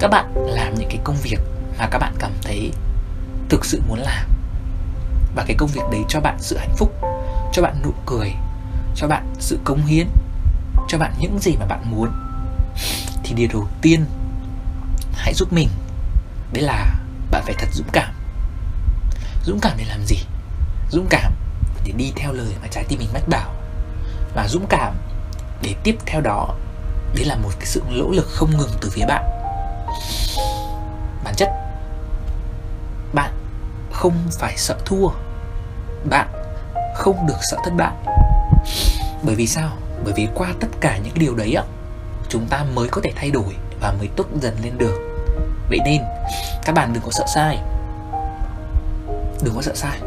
Các 0.00 0.08
bạn 0.08 0.32
làm 0.34 0.74
những 0.74 0.88
cái 0.88 0.98
công 1.04 1.16
việc 1.22 1.38
mà 1.78 1.88
các 1.90 1.98
bạn 1.98 2.12
cảm 2.18 2.32
thấy 2.42 2.72
thực 3.48 3.64
sự 3.64 3.82
muốn 3.88 3.98
làm 3.98 4.26
và 5.34 5.44
cái 5.46 5.56
công 5.58 5.68
việc 5.68 5.82
đấy 5.90 6.00
cho 6.08 6.20
bạn 6.20 6.36
sự 6.38 6.58
hạnh 6.58 6.74
phúc, 6.76 6.92
cho 7.52 7.62
bạn 7.62 7.82
nụ 7.84 7.92
cười, 8.06 8.32
cho 8.96 9.08
bạn 9.08 9.34
sự 9.38 9.58
cống 9.64 9.86
hiến, 9.86 10.06
cho 10.88 10.98
bạn 10.98 11.14
những 11.18 11.38
gì 11.38 11.56
mà 11.56 11.66
bạn 11.66 11.90
muốn. 11.90 12.12
Thì 13.24 13.34
điều 13.34 13.48
đầu 13.52 13.68
tiên 13.82 14.06
hãy 15.12 15.34
giúp 15.34 15.52
mình, 15.52 15.68
đấy 16.52 16.62
là 16.62 16.94
bạn 17.30 17.42
phải 17.44 17.54
thật 17.58 17.68
dũng 17.72 17.88
cảm. 17.92 18.14
Dũng 19.44 19.60
cảm 19.60 19.72
để 19.76 19.84
làm 19.88 20.04
gì? 20.06 20.16
Dũng 20.90 21.06
cảm 21.10 21.32
để 21.84 21.92
đi 21.96 22.12
theo 22.16 22.32
lời 22.32 22.54
mà 22.62 22.68
trái 22.70 22.84
tim 22.88 22.98
mình 22.98 23.08
mách 23.12 23.28
bảo. 23.28 23.54
Và 24.34 24.48
dũng 24.48 24.66
cảm 24.68 24.94
để 25.62 25.74
tiếp 25.84 25.96
theo 26.06 26.20
đó, 26.20 26.54
đấy 27.14 27.24
là 27.24 27.36
một 27.36 27.50
cái 27.58 27.66
sự 27.66 27.82
nỗ 27.90 28.10
lực 28.10 28.26
không 28.30 28.50
ngừng 28.50 28.70
từ 28.80 28.90
phía 28.90 29.04
bạn. 29.06 29.24
Bản 31.24 31.34
chất, 31.36 31.48
bạn 33.12 33.32
không 33.92 34.14
phải 34.38 34.56
sợ 34.56 34.78
thua 34.84 35.08
bạn 36.10 36.28
không 36.94 37.26
được 37.26 37.38
sợ 37.50 37.56
thất 37.64 37.72
bại. 37.76 37.92
Bởi 39.22 39.34
vì 39.34 39.46
sao? 39.46 39.70
Bởi 40.04 40.12
vì 40.16 40.28
qua 40.34 40.54
tất 40.60 40.68
cả 40.80 40.98
những 40.98 41.14
điều 41.18 41.34
đấy 41.34 41.54
ạ 41.54 41.64
chúng 42.28 42.46
ta 42.46 42.64
mới 42.74 42.88
có 42.88 43.00
thể 43.04 43.12
thay 43.16 43.30
đổi 43.30 43.56
và 43.80 43.94
mới 43.98 44.08
tốt 44.16 44.24
dần 44.40 44.56
lên 44.62 44.78
được. 44.78 44.98
Vậy 45.68 45.78
nên, 45.84 46.02
các 46.64 46.74
bạn 46.74 46.92
đừng 46.92 47.02
có 47.02 47.10
sợ 47.10 47.24
sai. 47.34 47.58
Đừng 49.42 49.54
có 49.54 49.62
sợ 49.62 49.74
sai. 49.74 49.98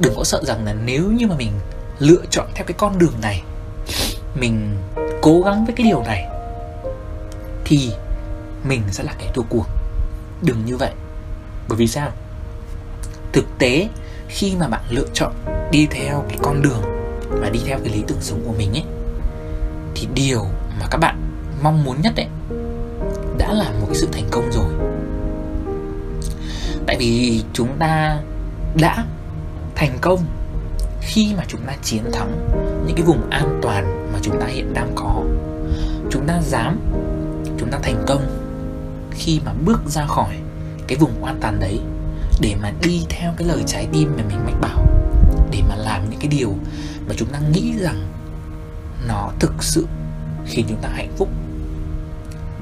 Đừng 0.00 0.14
có 0.16 0.24
sợ 0.24 0.42
rằng 0.44 0.64
là 0.64 0.74
nếu 0.84 1.10
như 1.10 1.26
mà 1.26 1.36
mình 1.36 1.52
lựa 1.98 2.22
chọn 2.30 2.46
theo 2.54 2.64
cái 2.66 2.74
con 2.78 2.98
đường 2.98 3.14
này, 3.22 3.42
mình 4.34 4.76
cố 5.22 5.42
gắng 5.44 5.64
với 5.64 5.74
cái 5.76 5.86
điều 5.86 6.02
này, 6.02 6.26
thì 7.64 7.92
mình 8.64 8.82
sẽ 8.90 9.04
là 9.04 9.12
kẻ 9.18 9.30
thua 9.34 9.42
cuộc. 9.48 9.66
Đừng 10.42 10.64
như 10.64 10.76
vậy. 10.76 10.92
Bởi 11.68 11.76
vì 11.76 11.86
sao? 11.86 12.10
Thực 13.32 13.44
tế 13.58 13.88
khi 14.34 14.54
mà 14.58 14.68
bạn 14.68 14.80
lựa 14.90 15.06
chọn 15.12 15.32
đi 15.70 15.86
theo 15.90 16.24
cái 16.28 16.38
con 16.42 16.62
đường 16.62 16.82
và 17.28 17.50
đi 17.50 17.60
theo 17.66 17.78
cái 17.84 17.92
lý 17.92 18.02
tưởng 18.06 18.20
sống 18.20 18.42
của 18.46 18.52
mình 18.58 18.72
ấy, 18.72 18.84
thì 19.94 20.08
điều 20.14 20.44
mà 20.80 20.86
các 20.90 20.98
bạn 20.98 21.20
mong 21.62 21.84
muốn 21.84 22.00
nhất 22.02 22.12
ấy, 22.16 22.26
đã 23.38 23.52
là 23.52 23.70
một 23.80 23.86
cái 23.86 23.94
sự 23.94 24.08
thành 24.12 24.28
công 24.30 24.52
rồi. 24.52 24.66
Tại 26.86 26.96
vì 26.98 27.42
chúng 27.52 27.68
ta 27.78 28.20
đã 28.80 29.04
thành 29.74 29.98
công 30.00 30.20
khi 31.00 31.34
mà 31.36 31.44
chúng 31.48 31.60
ta 31.66 31.72
chiến 31.82 32.02
thắng 32.12 32.48
những 32.86 32.96
cái 32.96 33.04
vùng 33.06 33.30
an 33.30 33.58
toàn 33.62 34.12
mà 34.12 34.18
chúng 34.22 34.40
ta 34.40 34.46
hiện 34.46 34.74
đang 34.74 34.92
có. 34.94 35.22
Chúng 36.10 36.26
ta 36.26 36.40
dám, 36.42 36.80
chúng 37.58 37.70
ta 37.70 37.78
thành 37.82 38.04
công 38.06 38.22
khi 39.10 39.40
mà 39.44 39.52
bước 39.64 39.80
ra 39.86 40.06
khỏi 40.06 40.36
cái 40.86 40.98
vùng 40.98 41.24
an 41.24 41.38
toàn 41.40 41.60
đấy 41.60 41.80
để 42.40 42.54
mà 42.62 42.72
đi 42.82 43.06
theo 43.08 43.32
cái 43.36 43.48
lời 43.48 43.62
trái 43.66 43.88
tim 43.92 44.14
mà 44.16 44.22
mình 44.28 44.44
mách 44.44 44.60
bảo. 44.60 44.86
Để 45.50 45.62
mà 45.68 45.76
làm 45.76 46.10
những 46.10 46.20
cái 46.20 46.28
điều 46.28 46.54
mà 47.08 47.14
chúng 47.16 47.28
ta 47.28 47.38
nghĩ 47.38 47.72
rằng 47.78 48.08
nó 49.08 49.30
thực 49.40 49.62
sự 49.62 49.86
khiến 50.46 50.66
chúng 50.68 50.78
ta 50.82 50.88
hạnh 50.88 51.12
phúc. 51.16 51.28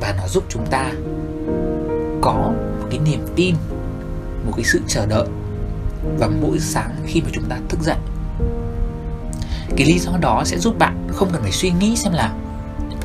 Và 0.00 0.14
nó 0.18 0.28
giúp 0.28 0.44
chúng 0.48 0.66
ta 0.66 0.92
có 2.20 2.52
một 2.80 2.86
cái 2.90 2.98
niềm 2.98 3.26
tin, 3.36 3.54
một 4.46 4.52
cái 4.56 4.64
sự 4.64 4.80
chờ 4.86 5.06
đợi. 5.06 5.26
Và 6.18 6.28
mỗi 6.40 6.58
sáng 6.58 6.96
khi 7.06 7.20
mà 7.20 7.28
chúng 7.32 7.44
ta 7.48 7.58
thức 7.68 7.80
dậy, 7.82 7.96
cái 9.76 9.86
lý 9.86 9.98
do 9.98 10.12
đó 10.20 10.42
sẽ 10.44 10.58
giúp 10.58 10.78
bạn 10.78 11.08
không 11.12 11.28
cần 11.32 11.42
phải 11.42 11.52
suy 11.52 11.70
nghĩ 11.70 11.96
xem 11.96 12.12
là 12.12 12.34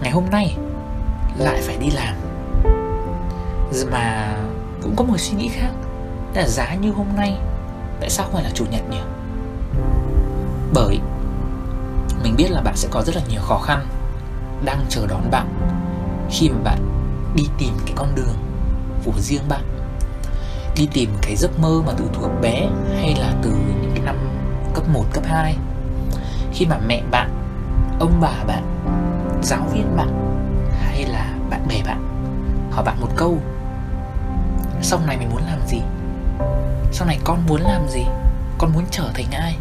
ngày 0.01 0.11
hôm 0.11 0.25
nay 0.31 0.57
lại 1.37 1.61
phải 1.61 1.77
đi 1.77 1.89
làm. 1.89 2.15
Mà 3.91 4.37
cũng 4.81 4.95
có 4.95 5.03
một 5.03 5.17
suy 5.17 5.37
nghĩ 5.37 5.47
khác 5.47 5.71
là 6.37 6.47
giá 6.47 6.75
như 6.75 6.91
hôm 6.91 7.07
nay. 7.15 7.37
Tại 7.99 8.09
sao 8.09 8.25
không 8.25 8.33
phải 8.33 8.43
là 8.43 8.49
chủ 8.53 8.65
nhật 8.71 8.81
nhỉ? 8.89 9.01
Bởi 10.73 10.99
mình 12.23 12.35
biết 12.37 12.51
là 12.51 12.61
bạn 12.61 12.75
sẽ 12.75 12.87
có 12.91 13.01
rất 13.01 13.15
là 13.15 13.21
nhiều 13.29 13.41
khó 13.41 13.57
khăn 13.57 13.85
đang 14.65 14.85
chờ 14.89 15.07
đón 15.07 15.31
bạn 15.31 15.47
khi 16.29 16.49
mà 16.49 16.57
bạn 16.63 16.79
đi 17.35 17.43
tìm 17.57 17.73
cái 17.85 17.93
con 17.95 18.15
đường 18.15 18.35
của 19.05 19.11
riêng 19.17 19.43
bạn. 19.49 19.63
Đi 20.75 20.87
tìm 20.93 21.09
cái 21.21 21.35
giấc 21.35 21.59
mơ 21.59 21.81
mà 21.85 21.93
từ 21.97 22.05
thuở 22.13 22.27
bé 22.41 22.67
hay 22.95 23.15
là 23.19 23.33
từ 23.41 23.49
những 23.49 23.91
cái 23.95 24.03
năm 24.05 24.15
cấp 24.73 24.83
1, 24.93 25.03
cấp 25.13 25.23
2 25.27 25.57
khi 26.53 26.65
mà 26.65 26.77
mẹ 26.87 27.01
bạn, 27.11 27.29
ông 27.99 28.17
bà 28.21 28.43
bạn, 28.47 28.63
giáo 29.43 29.67
viên 29.73 29.95
bạn 29.97 30.39
hay 30.81 31.05
là 31.05 31.33
bạn 31.49 31.67
bè 31.67 31.83
bạn 31.85 32.03
hỏi 32.71 32.83
bạn 32.85 33.01
một 33.01 33.09
câu 33.15 33.37
sau 34.81 34.99
này 35.07 35.17
mình 35.17 35.29
muốn 35.29 35.41
làm 35.45 35.59
gì? 35.67 35.81
Sau 36.91 37.07
này 37.07 37.19
con 37.23 37.45
muốn 37.47 37.61
làm 37.61 37.89
gì? 37.89 38.05
Con 38.57 38.73
muốn 38.73 38.85
trở 38.91 39.11
thành 39.13 39.31
ai? 39.31 39.57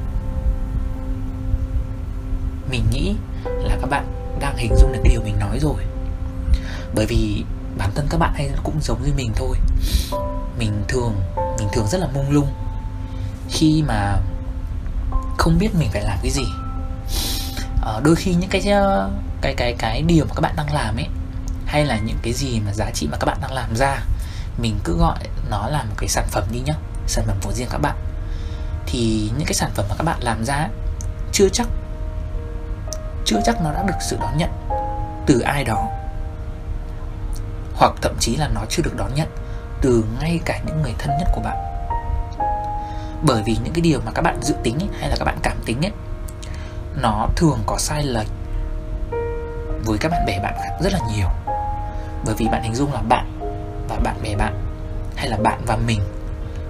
Mình 2.70 2.84
nghĩ 2.90 3.14
là 3.44 3.76
các 3.80 3.90
bạn 3.90 4.06
đang 4.40 4.56
hình 4.56 4.76
dung 4.76 4.92
được 4.92 5.02
điều 5.04 5.20
mình 5.22 5.38
nói 5.38 5.58
rồi. 5.60 5.82
Bởi 6.94 7.06
vì 7.06 7.44
bản 7.78 7.90
thân 7.94 8.06
các 8.10 8.18
bạn 8.18 8.32
hay 8.34 8.50
cũng 8.64 8.80
giống 8.82 9.02
như 9.04 9.12
mình 9.16 9.32
thôi. 9.36 9.56
Mình 10.58 10.84
thường 10.88 11.14
mình 11.58 11.68
thường 11.72 11.86
rất 11.86 11.98
là 11.98 12.06
mông 12.14 12.30
lung. 12.30 12.48
Khi 13.48 13.84
mà 13.88 14.16
không 15.38 15.58
biết 15.58 15.74
mình 15.78 15.88
phải 15.92 16.02
làm 16.02 16.18
cái 16.22 16.30
gì. 16.30 16.44
À, 17.82 18.00
đôi 18.04 18.16
khi 18.16 18.34
những 18.34 18.50
cái 18.50 18.62
ờ, 18.70 19.10
cái 19.40 19.54
cái 19.54 19.74
cái 19.78 20.02
điều 20.02 20.24
mà 20.24 20.34
các 20.34 20.40
bạn 20.40 20.54
đang 20.56 20.74
làm 20.74 20.96
ấy 20.96 21.08
hay 21.66 21.84
là 21.84 21.98
những 21.98 22.18
cái 22.22 22.32
gì 22.32 22.60
mà 22.60 22.72
giá 22.72 22.90
trị 22.90 23.08
mà 23.10 23.16
các 23.20 23.26
bạn 23.26 23.38
đang 23.42 23.52
làm 23.52 23.76
ra 23.76 23.98
mình 24.58 24.78
cứ 24.84 24.96
gọi 24.98 25.18
nó 25.50 25.68
là 25.68 25.82
một 25.82 25.94
cái 25.96 26.08
sản 26.08 26.26
phẩm 26.30 26.44
đi 26.52 26.60
nhá 26.60 26.74
sản 27.06 27.24
phẩm 27.26 27.36
của 27.42 27.52
riêng 27.52 27.68
các 27.70 27.78
bạn. 27.78 27.96
Thì 28.86 29.30
những 29.36 29.46
cái 29.46 29.54
sản 29.54 29.70
phẩm 29.74 29.86
mà 29.88 29.94
các 29.98 30.04
bạn 30.04 30.18
làm 30.22 30.44
ra 30.44 30.68
chưa 31.32 31.48
chắc 31.48 31.66
chưa 33.24 33.40
chắc 33.44 33.62
nó 33.62 33.72
đã 33.72 33.82
được 33.82 33.94
sự 34.00 34.16
đón 34.20 34.38
nhận 34.38 34.50
từ 35.26 35.40
ai 35.40 35.64
đó. 35.64 35.88
Hoặc 37.74 37.92
thậm 38.02 38.16
chí 38.20 38.36
là 38.36 38.48
nó 38.54 38.60
chưa 38.68 38.82
được 38.82 38.96
đón 38.96 39.14
nhận 39.14 39.28
từ 39.80 40.04
ngay 40.20 40.40
cả 40.44 40.60
những 40.66 40.82
người 40.82 40.94
thân 40.98 41.10
nhất 41.18 41.28
của 41.34 41.40
bạn. 41.40 41.56
Bởi 43.22 43.42
vì 43.46 43.56
những 43.64 43.72
cái 43.72 43.80
điều 43.80 44.00
mà 44.04 44.12
các 44.12 44.22
bạn 44.22 44.42
dự 44.42 44.54
tính 44.62 44.78
ấy, 44.78 44.88
hay 45.00 45.10
là 45.10 45.16
các 45.18 45.24
bạn 45.24 45.38
cảm 45.42 45.56
tính 45.64 45.84
ấy 45.84 45.92
nó 47.02 47.28
thường 47.36 47.58
có 47.66 47.78
sai 47.78 48.02
lệch 48.04 48.28
với 49.84 49.98
các 49.98 50.08
bạn 50.08 50.26
bè 50.26 50.40
bạn 50.42 50.54
khác 50.56 50.76
rất 50.80 50.92
là 50.92 50.98
nhiều. 51.14 51.28
Bởi 52.24 52.34
vì 52.38 52.48
bạn 52.48 52.62
hình 52.62 52.74
dung 52.74 52.92
là 52.92 53.02
bạn 53.02 53.38
và 53.88 53.96
bạn 53.96 54.16
bè 54.22 54.36
bạn 54.36 54.54
hay 55.16 55.28
là 55.28 55.36
bạn 55.36 55.62
và 55.66 55.76
mình 55.76 56.00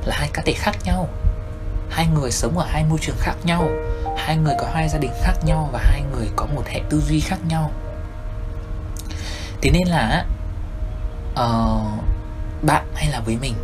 là 0.07 0.17
hai 0.17 0.31
cá 0.33 0.43
thể 0.43 0.53
khác 0.53 0.77
nhau. 0.85 1.09
Hai 1.91 2.07
người 2.07 2.31
sống 2.31 2.59
ở 2.59 2.67
hai 2.69 2.85
môi 2.85 2.99
trường 2.99 3.17
khác 3.19 3.35
nhau. 3.45 3.69
Hai 4.17 4.37
người 4.37 4.55
có 4.59 4.69
hai 4.75 4.89
gia 4.89 4.99
đình 4.99 5.11
khác 5.23 5.35
nhau 5.45 5.71
và 5.73 5.79
hai 5.83 6.03
người 6.13 6.29
có 6.37 6.47
một 6.47 6.63
hệ 6.67 6.81
tư 6.91 7.01
duy 7.01 7.21
khác 7.21 7.39
nhau. 7.49 7.71
Thế 9.63 9.71
nên 9.71 9.89
là 9.89 10.27
uh, 11.33 12.05
bạn 12.63 12.87
hay 12.95 13.09
là 13.11 13.21
với 13.21 13.37
mình 13.41 13.55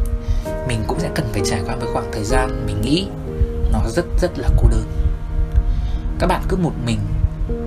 mình 0.69 0.85
cũng 0.87 1.01
sẽ 1.01 1.11
cần 1.15 1.29
phải 1.33 1.43
trải 1.51 1.61
qua 1.67 1.77
một 1.77 1.87
khoảng 1.93 2.11
thời 2.13 2.25
gian 2.25 2.67
mình 2.67 2.81
nghĩ 2.81 3.07
nó 3.73 3.81
rất 3.89 4.05
rất 4.21 4.39
là 4.39 4.49
cô 4.57 4.69
đơn. 4.69 4.87
Các 6.19 6.27
bạn 6.27 6.43
cứ 6.49 6.57
một 6.57 6.73
mình 6.85 6.99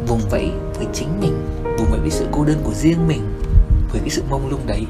vùng 0.08 0.30
vẫy 0.30 0.52
với 0.74 0.88
chính 0.94 1.20
mình 1.20 1.66
vùng 1.78 1.92
vẫy 1.92 2.00
với 2.00 2.12
sự 2.12 2.28
cô 2.32 2.46
đơn 2.46 2.62
của 2.64 2.74
riêng 2.74 3.08
mình 3.08 3.40
với 3.92 4.02
cái 4.02 4.10
sự 4.10 4.24
mông 4.30 4.50
lung 4.50 4.68
đấy. 4.68 4.86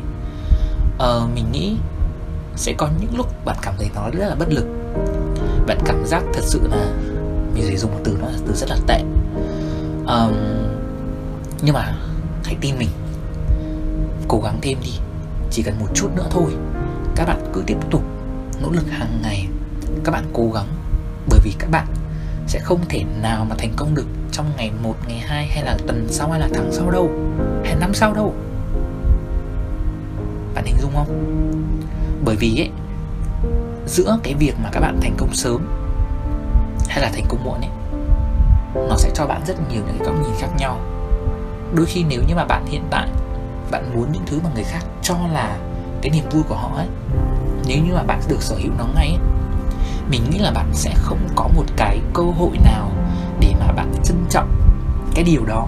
Uh, 0.96 1.30
mình 1.36 1.52
nghĩ 1.52 1.76
sẽ 2.56 2.74
có 2.78 2.90
những 3.00 3.18
lúc 3.18 3.46
bạn 3.46 3.58
cảm 3.62 3.74
thấy 3.78 3.90
nó 3.96 4.10
rất 4.10 4.28
là 4.28 4.36
bất 4.36 4.50
lực. 4.50 4.66
Bạn 5.68 5.78
cảm 5.86 6.06
giác 6.06 6.24
thật 6.34 6.44
sự 6.44 6.68
là 6.68 6.88
mình 7.54 7.64
sử 7.64 7.78
dùng 7.78 7.92
một 7.92 8.00
từ 8.04 8.18
nó 8.22 8.28
là 8.28 8.38
từ 8.48 8.54
rất 8.54 8.70
là 8.70 8.78
tệ. 8.88 9.00
Um, 10.08 10.34
nhưng 11.62 11.74
mà 11.74 11.96
hãy 12.44 12.56
tin 12.62 12.76
mình. 12.80 12.90
Cố 14.28 14.42
gắng 14.44 14.60
thêm 14.62 14.78
đi. 14.84 14.92
Chỉ 15.52 15.64
cần 15.64 15.80
một 15.80 15.88
chút 15.94 16.10
nữa 16.16 16.28
thôi. 16.30 16.52
Các 17.16 17.26
bạn 17.26 17.52
cứ 17.54 17.64
tiếp 17.68 17.78
tục 17.92 18.04
nỗ 18.62 18.72
lực 18.72 18.92
hàng 18.92 19.20
ngày. 19.24 19.48
Các 20.04 20.12
bạn 20.12 20.24
cố 20.34 20.52
gắng. 20.54 20.68
Bởi 21.30 21.40
vì 21.44 21.54
các 21.60 21.70
bạn 21.72 21.88
sẽ 22.48 22.60
không 22.60 22.80
thể 22.90 23.04
nào 23.22 23.46
mà 23.50 23.56
thành 23.58 23.74
công 23.76 23.96
được 23.96 24.08
trong 24.32 24.46
ngày 24.58 24.72
1, 24.84 24.96
ngày 25.08 25.20
2 25.20 25.48
hay 25.48 25.64
là 25.64 25.78
tuần 25.88 26.08
sau 26.10 26.32
hay 26.32 26.40
là 26.40 26.50
tháng 26.54 26.72
sau 26.72 26.92
đâu 26.92 27.10
hay 27.64 27.76
năm 27.76 27.94
sau 27.94 28.14
đâu. 28.14 28.34
Bạn 30.56 30.66
hình 30.66 30.78
dung 30.82 30.92
không? 30.96 31.36
Bởi 32.26 32.36
vì 32.36 32.62
ấy 32.62 32.70
giữa 33.88 34.18
cái 34.24 34.34
việc 34.34 34.54
mà 34.64 34.70
các 34.72 34.80
bạn 34.80 35.00
thành 35.02 35.16
công 35.18 35.34
sớm 35.34 35.68
hay 36.88 37.02
là 37.02 37.10
thành 37.14 37.26
công 37.30 37.44
muộn 37.44 37.62
ấy 37.62 37.70
nó 38.90 38.96
sẽ 38.98 39.10
cho 39.14 39.26
bạn 39.26 39.42
rất 39.48 39.56
nhiều 39.72 39.82
những 39.88 39.98
cái 39.98 40.08
góc 40.08 40.16
nhìn 40.24 40.34
khác 40.40 40.50
nhau. 40.58 40.80
Đôi 41.74 41.86
khi 41.86 42.04
nếu 42.10 42.22
như 42.28 42.36
mà 42.36 42.46
bạn 42.46 42.66
hiện 42.66 42.84
tại 42.90 43.10
bạn 43.72 43.96
muốn 43.96 44.12
những 44.12 44.24
thứ 44.26 44.40
mà 44.44 44.50
người 44.56 44.64
khác 44.64 44.86
cho 45.02 45.16
là 45.34 45.58
cái 46.02 46.12
niềm 46.12 46.30
vui 46.32 46.44
của 46.50 46.56
họ 46.56 46.72
ấy 46.76 46.88
nếu 47.68 47.78
như 47.84 47.94
mà 47.94 48.04
bạn 48.04 48.22
được 48.28 48.42
sở 48.42 48.56
hữu 48.56 48.72
nó 48.78 48.86
ngay 48.96 49.08
ấy, 49.08 49.20
mình 50.10 50.22
nghĩ 50.30 50.40
là 50.40 50.52
bạn 50.52 50.70
sẽ 50.74 50.94
không 50.96 51.20
có 51.36 51.48
một 51.56 51.66
cái 51.78 52.00
cơ 52.14 52.24
hội 52.24 52.58
nào 52.64 52.92
để 53.40 53.54
mà 53.60 53.72
bạn 53.72 53.94
trân 54.04 54.26
trọng 54.30 54.50
cái 55.16 55.24
điều 55.24 55.46
đó 55.46 55.68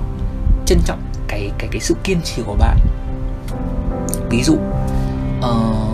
trân 0.65 0.79
trọng 0.85 1.01
cái 1.27 1.51
cái 1.57 1.69
cái 1.71 1.81
sự 1.81 1.95
kiên 2.03 2.21
trì 2.23 2.41
của 2.45 2.55
bạn. 2.59 2.77
Ví 4.29 4.43
dụ 4.43 4.53
uh, 5.39 5.86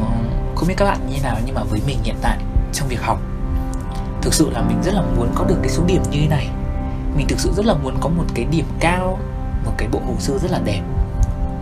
không 0.56 0.68
biết 0.68 0.74
các 0.78 0.86
bạn 0.86 1.10
như 1.10 1.18
nào, 1.24 1.38
nhưng 1.46 1.56
mà 1.56 1.64
với 1.64 1.82
mình 1.88 1.98
hiện 2.04 2.16
tại, 2.22 2.38
trong 2.74 2.88
việc 2.88 3.02
học, 3.02 3.20
thực 4.22 4.34
sự 4.34 4.50
là 4.50 4.62
mình 4.62 4.82
rất 4.84 4.94
là 4.94 5.02
muốn 5.02 5.32
có 5.36 5.46
được 5.46 5.58
cái 5.62 5.70
số 5.70 5.84
điểm 5.88 6.04
như 6.12 6.20
thế 6.22 6.28
này. 6.28 6.50
Mình 7.16 7.28
thực 7.28 7.40
sự 7.40 7.54
rất 7.56 7.66
là 7.66 7.74
muốn 7.74 7.98
có 8.02 8.10
một 8.10 8.24
cái 8.36 8.46
điểm 8.46 8.66
cao, 8.80 9.20
một 9.66 9.72
cái 9.78 9.88
bộ 9.92 10.00
hồ 10.08 10.14
sơ 10.20 10.38
rất 10.38 10.52
là 10.52 10.60
đẹp. 10.66 10.82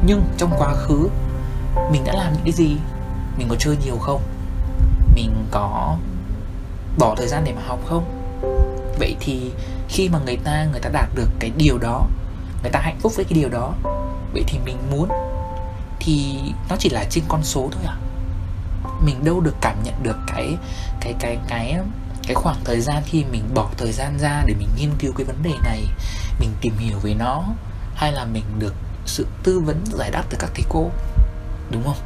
Nhưng 0.05 0.24
trong 0.38 0.51
quá 0.57 0.74
khứ, 0.74 1.10
mình 1.91 2.03
đã 2.05 2.13
làm 2.13 2.33
những 2.33 2.43
cái 2.43 2.51
gì? 2.51 2.77
Mình 3.38 3.48
có 3.50 3.55
chơi 3.60 3.77
nhiều 3.86 3.98
không? 3.98 4.21
Mình 5.15 5.45
có 5.51 5.98
bỏ 6.98 7.15
thời 7.17 7.27
gian 7.27 7.43
để 7.43 7.53
mà 7.53 7.62
học 7.67 7.79
không? 7.86 8.03
Vậy 9.00 9.15
thì 9.19 9.51
khi 9.89 10.10
mà 10.10 10.19
người 10.25 10.38
ta 10.38 10.65
người 10.71 10.81
ta 10.81 10.89
đạt 10.89 11.10
được 11.15 11.29
cái 11.39 11.51
điều 11.57 11.77
đó, 11.77 12.07
người 12.62 12.71
ta 12.71 12.79
hạnh 12.79 12.98
phúc 13.00 13.12
với 13.15 13.25
cái 13.25 13.39
điều 13.39 13.50
đó, 13.50 13.74
vậy 14.33 14.43
thì 14.48 14.60
mình 14.65 14.77
muốn, 14.91 15.10
thì 16.00 16.39
nó 16.69 16.75
chỉ 16.79 16.89
là 16.89 17.03
trên 17.10 17.24
con 17.27 17.43
số 17.43 17.69
thôi 17.71 17.83
à 17.86 17.95
mình 19.05 19.24
đâu 19.24 19.39
được 19.39 19.55
cảm 19.62 19.84
nhận 19.84 20.03
được 20.03 20.17
cái 20.27 20.58
cái 21.01 21.13
cái 21.20 21.38
cái 21.48 21.77
cái 22.27 22.36
khoảng 22.36 22.58
thời 22.65 22.81
gian 22.81 23.03
khi 23.05 23.24
mình 23.31 23.43
bỏ 23.53 23.70
thời 23.77 23.91
gian 23.91 24.17
ra 24.20 24.43
để 24.46 24.53
mình 24.53 24.70
nghiên 24.77 24.89
cứu 25.00 25.13
cái 25.17 25.25
vấn 25.25 25.43
đề 25.43 25.53
này, 25.63 25.84
mình 26.39 26.50
tìm 26.62 26.77
hiểu 26.77 27.00
về 27.00 27.13
nó, 27.13 27.43
hay 27.96 28.12
là 28.12 28.25
mình 28.25 28.43
được 28.60 28.74
sự 29.05 29.27
tư 29.43 29.60
vấn, 29.60 29.84
giải 29.86 30.12
đáp 30.12 30.24
từ 30.29 30.38
các 30.39 30.50
thầy 30.53 30.63
cô, 30.70 30.89
đúng 31.72 31.84
không? 31.84 31.98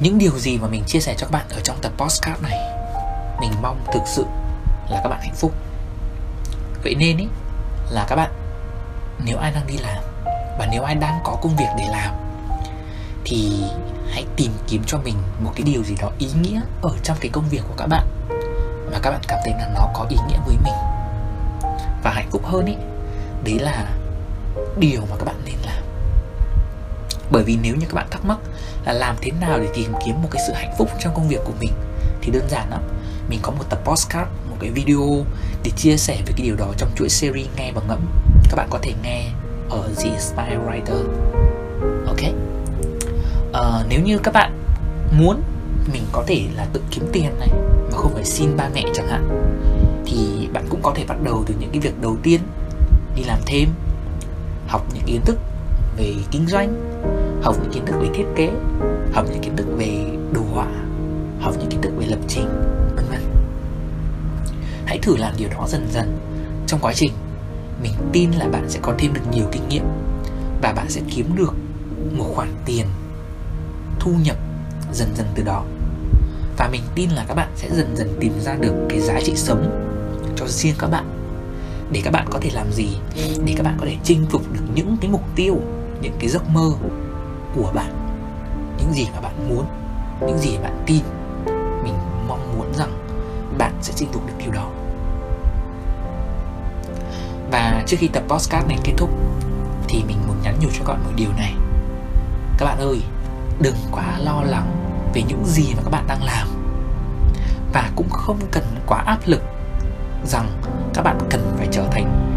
Những 0.00 0.18
điều 0.18 0.38
gì 0.38 0.58
mà 0.58 0.68
mình 0.68 0.84
chia 0.86 1.00
sẻ 1.00 1.14
cho 1.18 1.26
các 1.26 1.30
bạn 1.30 1.46
ở 1.50 1.60
trong 1.64 1.76
tập 1.82 1.92
postcard 1.96 2.42
này, 2.42 2.58
mình 3.40 3.52
mong 3.62 3.84
thực 3.92 4.02
sự 4.06 4.24
là 4.90 5.00
các 5.02 5.08
bạn 5.08 5.20
hạnh 5.20 5.34
phúc. 5.34 5.52
Vậy 6.82 6.94
nên 6.94 7.16
ý, 7.16 7.26
là 7.90 8.06
các 8.08 8.16
bạn, 8.16 8.30
nếu 9.24 9.38
ai 9.38 9.50
đang 9.50 9.66
đi 9.66 9.78
làm 9.78 10.04
và 10.58 10.68
nếu 10.70 10.82
ai 10.82 10.94
đang 10.94 11.20
có 11.24 11.36
công 11.42 11.56
việc 11.56 11.68
để 11.78 11.84
làm, 11.90 12.14
thì 13.24 13.64
hãy 14.12 14.26
tìm 14.36 14.52
kiếm 14.68 14.82
cho 14.86 14.98
mình 14.98 15.14
một 15.40 15.52
cái 15.56 15.62
điều 15.62 15.84
gì 15.84 15.94
đó 16.00 16.10
ý 16.18 16.28
nghĩa 16.42 16.60
ở 16.82 16.90
trong 17.02 17.16
cái 17.20 17.30
công 17.30 17.48
việc 17.50 17.62
của 17.68 17.74
các 17.76 17.86
bạn. 17.86 18.06
Mà 18.92 18.98
các 19.02 19.10
bạn 19.10 19.20
cảm 19.28 19.38
thấy 19.44 19.54
là 19.58 19.70
nó 19.74 19.88
có 19.94 20.06
ý 20.10 20.16
nghĩa 20.28 20.38
với 20.46 20.56
mình. 20.64 20.74
Và 22.02 22.10
hạnh 22.10 22.28
phúc 22.30 22.42
hơn 22.44 22.66
ý, 22.66 22.74
đấy 23.44 23.58
là 23.58 23.90
điều 24.78 25.00
mà 25.00 25.16
các 25.18 25.24
bạn 25.24 25.36
nên 25.44 25.54
làm. 25.66 25.82
Bởi 27.30 27.44
vì 27.44 27.58
nếu 27.62 27.74
như 27.74 27.86
các 27.86 27.94
bạn 27.94 28.06
thắc 28.10 28.24
mắc 28.24 28.38
là 28.84 28.92
làm 28.92 29.16
thế 29.20 29.30
nào 29.40 29.58
để 29.58 29.68
tìm 29.74 29.92
kiếm 30.06 30.22
một 30.22 30.28
cái 30.30 30.42
sự 30.46 30.52
hạnh 30.52 30.74
phúc 30.78 30.88
trong 31.00 31.14
công 31.14 31.28
việc 31.28 31.40
của 31.44 31.52
mình, 31.60 31.72
thì 32.20 32.30
đơn 32.30 32.48
giản 32.48 32.70
lắm. 32.70 32.82
Mình 33.28 33.38
có 33.42 33.50
một 33.50 33.64
tập 33.70 33.80
postcard, 33.84 34.30
một 34.50 34.56
cái 34.60 34.70
video 34.70 35.24
để 35.64 35.70
chia 35.76 35.96
sẻ 35.96 36.16
về 36.26 36.32
cái 36.36 36.46
điều 36.46 36.56
đó 36.56 36.66
trong 36.76 36.90
chuỗi 36.96 37.08
series 37.08 37.48
nghe 37.56 37.72
và 37.72 37.82
ngẫm. 37.88 38.06
Các 38.50 38.56
bạn 38.56 38.66
có 38.70 38.78
thể 38.82 38.92
nghe 39.02 39.24
ở 39.70 39.88
The 39.96 40.18
Spy 40.18 40.42
Writer. 40.66 41.04
Ok? 42.06 42.20
Uh, 43.52 43.86
nếu 43.88 44.00
như 44.00 44.18
các 44.18 44.34
bạn 44.34 44.58
muốn 45.18 45.42
mình 45.92 46.02
có 46.12 46.24
thể 46.26 46.42
là 46.54 46.66
tự 46.72 46.82
kiếm 46.90 47.04
tiền 47.12 47.38
này 47.38 47.48
mà 47.90 47.96
không 47.96 48.14
phải 48.14 48.24
xin 48.24 48.56
ba 48.56 48.68
mẹ 48.74 48.84
chẳng 48.94 49.08
hạn 49.08 49.28
thì 50.06 50.48
bạn 50.52 50.64
cũng 50.70 50.80
có 50.82 50.92
thể 50.96 51.04
bắt 51.08 51.16
đầu 51.24 51.44
từ 51.46 51.54
những 51.60 51.70
cái 51.70 51.80
việc 51.80 52.00
đầu 52.00 52.16
tiên 52.22 52.40
đi 53.16 53.22
làm 53.24 53.38
thêm 53.46 53.68
học 54.68 54.86
những 54.94 55.04
kiến 55.06 55.20
thức 55.24 55.38
về 55.96 56.14
kinh 56.30 56.46
doanh 56.46 56.92
học 57.42 57.56
những 57.62 57.72
kiến 57.72 57.86
thức 57.86 57.96
về 58.00 58.08
thiết 58.14 58.24
kế 58.36 58.50
học 59.12 59.26
những 59.30 59.40
kiến 59.42 59.56
thức 59.56 59.66
về 59.76 60.04
đồ 60.32 60.40
họa 60.52 60.66
học 61.40 61.54
những 61.58 61.68
kiến 61.70 61.80
thức 61.80 61.92
về 61.98 62.06
lập 62.06 62.18
trình 62.28 62.48
vân 62.96 63.04
vân. 63.10 63.20
Hãy 64.86 64.98
thử 64.98 65.16
làm 65.16 65.34
điều 65.38 65.48
đó 65.48 65.66
dần 65.68 65.86
dần. 65.92 66.18
Trong 66.66 66.80
quá 66.80 66.92
trình 66.94 67.12
mình 67.82 67.92
tin 68.12 68.30
là 68.30 68.48
bạn 68.48 68.64
sẽ 68.68 68.78
có 68.82 68.94
thêm 68.98 69.14
được 69.14 69.20
nhiều 69.32 69.44
kinh 69.52 69.68
nghiệm 69.68 69.84
và 70.62 70.72
bạn 70.72 70.90
sẽ 70.90 71.00
kiếm 71.14 71.36
được 71.36 71.54
một 72.16 72.24
khoản 72.34 72.48
tiền 72.64 72.86
thu 74.02 74.12
nhập 74.22 74.36
dần 74.92 75.08
dần 75.16 75.26
từ 75.34 75.42
đó. 75.42 75.64
Và 76.58 76.68
mình 76.72 76.82
tin 76.94 77.10
là 77.10 77.24
các 77.28 77.34
bạn 77.34 77.48
sẽ 77.56 77.68
dần 77.72 77.96
dần 77.96 78.16
tìm 78.20 78.40
ra 78.40 78.54
được 78.54 78.74
cái 78.88 79.00
giá 79.00 79.20
trị 79.24 79.32
sống 79.36 79.88
cho 80.36 80.46
riêng 80.46 80.74
các 80.78 80.90
bạn. 80.90 81.04
Để 81.92 82.00
các 82.04 82.10
bạn 82.10 82.26
có 82.30 82.38
thể 82.42 82.50
làm 82.54 82.72
gì? 82.72 82.88
Để 83.44 83.54
các 83.56 83.62
bạn 83.62 83.76
có 83.80 83.86
thể 83.86 83.96
chinh 84.04 84.26
phục 84.30 84.52
được 84.52 84.60
những 84.74 84.96
cái 85.00 85.10
mục 85.10 85.22
tiêu, 85.36 85.60
những 86.00 86.16
cái 86.18 86.28
giấc 86.28 86.48
mơ 86.48 86.70
của 87.54 87.72
bạn. 87.74 87.92
Những 88.78 88.92
gì 88.92 89.06
mà 89.14 89.20
bạn 89.20 89.48
muốn, 89.48 89.64
những 90.20 90.38
gì 90.38 90.58
bạn 90.62 90.82
tin. 90.86 91.02
Mình 91.84 91.94
mong 92.28 92.58
muốn 92.58 92.74
rằng 92.74 92.98
bạn 93.58 93.72
sẽ 93.82 93.92
chinh 93.96 94.08
phục 94.12 94.26
được 94.26 94.34
điều 94.38 94.52
đó. 94.52 94.70
Và 97.50 97.82
trước 97.86 97.96
khi 98.00 98.08
tập 98.08 98.22
podcast 98.28 98.68
này 98.68 98.78
kết 98.84 98.92
thúc, 98.96 99.10
thì 99.88 100.02
mình 100.06 100.16
muốn 100.26 100.36
nhắn 100.42 100.56
nhủ 100.60 100.68
cho 100.72 100.84
các 100.86 100.92
bạn 100.92 101.04
một 101.04 101.12
điều 101.16 101.30
này. 101.32 101.54
Các 102.58 102.64
bạn 102.64 102.78
ơi 102.78 103.00
đừng 103.62 103.76
quá 103.92 104.18
lo 104.18 104.42
lắng 104.42 104.76
về 105.14 105.22
những 105.22 105.44
gì 105.46 105.74
mà 105.76 105.82
các 105.84 105.90
bạn 105.90 106.06
đang 106.08 106.22
làm. 106.22 106.48
Và 107.72 107.90
cũng 107.96 108.10
không 108.10 108.38
cần 108.50 108.64
quá 108.86 109.02
áp 109.06 109.18
lực 109.26 109.42
rằng 110.26 110.60
các 110.94 111.02
bạn 111.02 111.18
cần 111.30 111.54
phải 111.58 111.68
trở 111.72 111.84
thành 111.90 112.28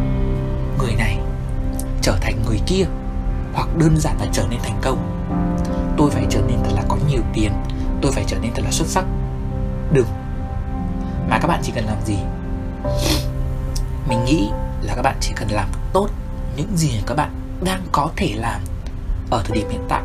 người 0.79 0.95
này, 0.95 1.19
trở 2.01 2.17
thành 2.21 2.43
người 2.45 2.59
kia, 2.65 2.85
hoặc 3.53 3.67
đơn 3.77 3.97
giản 3.97 4.17
là 4.19 4.25
trở 4.31 4.45
nên 4.49 4.59
thành 4.63 4.79
công. 4.81 5.27
Tôi 5.97 6.11
phải 6.11 6.25
trở 6.29 6.41
nên 6.47 6.57
thật 6.63 6.71
là 6.75 6.83
có 6.87 6.97
nhiều 7.09 7.21
tiền, 7.33 7.51
tôi 8.01 8.11
phải 8.11 8.23
trở 8.27 8.37
nên 8.41 8.51
thật 8.55 8.61
là 8.65 8.71
xuất 8.71 8.87
sắc. 8.87 9.05
Đừng. 9.93 10.07
Mà 11.29 11.39
các 11.41 11.47
bạn 11.47 11.59
chỉ 11.63 11.71
cần 11.75 11.85
làm 11.85 11.97
gì? 12.05 12.17
Mình 14.09 14.25
nghĩ 14.25 14.49
là 14.81 14.95
các 14.95 15.01
bạn 15.01 15.15
chỉ 15.21 15.33
cần 15.35 15.49
làm 15.51 15.67
tốt 15.93 16.09
những 16.57 16.77
gì 16.77 17.01
các 17.07 17.15
bạn 17.15 17.31
đang 17.63 17.81
có 17.91 18.09
thể 18.15 18.33
làm 18.35 18.61
ở 19.29 19.43
thời 19.45 19.57
điểm 19.57 19.69
hiện 19.69 19.85
tại 19.89 20.01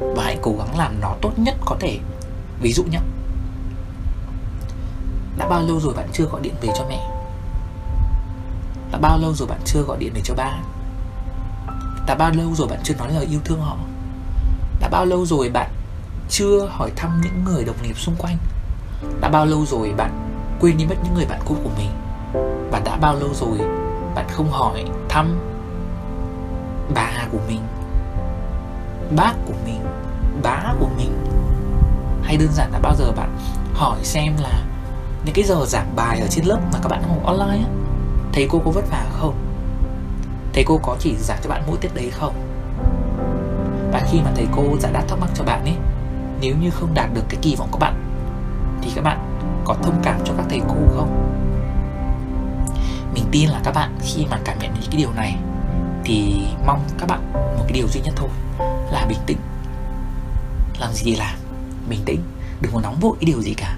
và 0.00 0.24
hãy 0.24 0.38
cố 0.42 0.54
gắng 0.58 0.78
làm 0.78 1.00
nó 1.00 1.14
tốt 1.22 1.32
nhất 1.36 1.54
có 1.64 1.76
thể. 1.80 1.98
Ví 2.60 2.72
dụ 2.72 2.84
nhé 2.84 2.98
đã 5.38 5.48
bao 5.48 5.62
lâu 5.62 5.80
rồi 5.80 5.94
bạn 5.94 6.08
chưa 6.12 6.24
gọi 6.24 6.40
điện 6.40 6.54
về 6.60 6.68
cho 6.78 6.84
mẹ? 6.88 7.10
Đã 8.92 8.98
bao 8.98 9.18
lâu 9.18 9.34
rồi 9.34 9.48
bạn 9.48 9.60
chưa 9.64 9.82
gọi 9.82 9.96
điện 9.98 10.12
về 10.14 10.20
cho 10.24 10.34
ba? 10.34 10.58
Đã 12.06 12.14
bao 12.14 12.30
lâu 12.30 12.54
rồi 12.54 12.68
bạn 12.68 12.80
chưa 12.84 12.94
nói 12.94 13.12
lời 13.12 13.26
yêu 13.30 13.40
thương 13.44 13.60
họ? 13.60 13.76
Đã 14.80 14.88
bao 14.88 15.04
lâu 15.04 15.26
rồi 15.26 15.50
bạn 15.50 15.70
chưa 16.28 16.66
hỏi 16.70 16.90
thăm 16.96 17.20
những 17.24 17.44
người 17.44 17.64
đồng 17.64 17.76
nghiệp 17.82 17.98
xung 17.98 18.16
quanh? 18.18 18.36
Đã 19.20 19.28
bao 19.28 19.46
lâu 19.46 19.66
rồi 19.66 19.92
bạn 19.96 20.10
quên 20.60 20.76
đi 20.76 20.84
mất 20.84 20.94
những 21.04 21.14
người 21.14 21.26
bạn 21.26 21.40
cũ 21.44 21.56
của 21.64 21.70
mình? 21.78 21.90
Và 22.70 22.80
đã 22.84 22.96
bao 22.96 23.14
lâu 23.14 23.28
rồi 23.34 23.58
bạn 24.14 24.26
không 24.30 24.50
hỏi 24.50 24.84
thăm 25.08 25.38
bà 26.94 27.26
của 27.32 27.38
mình? 27.48 27.60
Bác 29.16 29.32
của 29.46 29.54
mình, 29.64 29.80
bá 30.42 30.74
của 30.80 30.88
mình. 30.96 31.12
Hay 32.22 32.36
đơn 32.36 32.48
giản 32.52 32.72
là 32.72 32.78
bao 32.78 32.94
giờ 32.96 33.12
bạn 33.12 33.38
hỏi 33.74 33.98
xem 34.02 34.36
là 34.42 34.62
những 35.24 35.34
cái 35.34 35.44
giờ 35.44 35.64
giảng 35.66 35.96
bài 35.96 36.20
ở 36.20 36.26
trên 36.26 36.44
lớp 36.44 36.58
mà 36.72 36.78
các 36.82 36.88
bạn 36.88 37.02
học 37.02 37.24
online 37.24 37.64
á, 37.64 37.70
thầy 38.32 38.46
cô 38.50 38.62
có 38.64 38.70
vất 38.70 38.84
vả 38.90 39.06
không? 39.12 39.34
Thầy 40.52 40.64
cô 40.66 40.80
có 40.82 40.96
chỉ 40.98 41.16
giảng 41.20 41.38
cho 41.42 41.50
bạn 41.50 41.62
mỗi 41.66 41.76
tiết 41.80 41.94
đấy 41.94 42.10
không? 42.10 42.34
Và 43.92 44.00
khi 44.10 44.20
mà 44.24 44.30
thầy 44.36 44.46
cô 44.56 44.62
giải 44.80 44.92
đáp 44.92 45.02
thắc 45.08 45.18
mắc 45.20 45.30
cho 45.34 45.44
bạn 45.44 45.64
ấy, 45.64 45.76
nếu 46.40 46.54
như 46.60 46.70
không 46.70 46.94
đạt 46.94 47.14
được 47.14 47.24
cái 47.28 47.38
kỳ 47.42 47.56
vọng 47.56 47.68
của 47.70 47.78
bạn, 47.78 47.94
thì 48.82 48.90
các 48.94 49.04
bạn 49.04 49.18
có 49.64 49.76
thông 49.82 50.00
cảm 50.02 50.20
cho 50.24 50.34
các 50.36 50.46
thầy 50.48 50.60
cô 50.68 50.74
không? 50.96 51.26
Mình 53.14 53.24
tin 53.30 53.48
là 53.48 53.60
các 53.64 53.74
bạn 53.74 53.94
khi 54.02 54.26
mà 54.30 54.38
cảm 54.44 54.58
nhận 54.58 54.74
những 54.74 54.90
cái 54.90 55.00
điều 55.00 55.12
này, 55.12 55.36
thì 56.04 56.46
mong 56.66 56.80
các 56.98 57.08
bạn 57.08 57.32
một 57.32 57.64
cái 57.68 57.72
điều 57.72 57.88
duy 57.88 58.00
nhất 58.00 58.14
thôi 58.16 58.28
là 59.00 59.06
bình 59.06 59.18
tĩnh. 59.26 59.38
Làm 60.80 60.92
gì 60.92 61.02
thì 61.04 61.16
làm 61.16 61.38
bình 61.88 62.00
tĩnh 62.04 62.22
đừng 62.60 62.72
có 62.72 62.80
nóng 62.80 63.00
vội 63.00 63.16
cái 63.20 63.24
điều 63.24 63.42
gì 63.42 63.54
cả. 63.54 63.76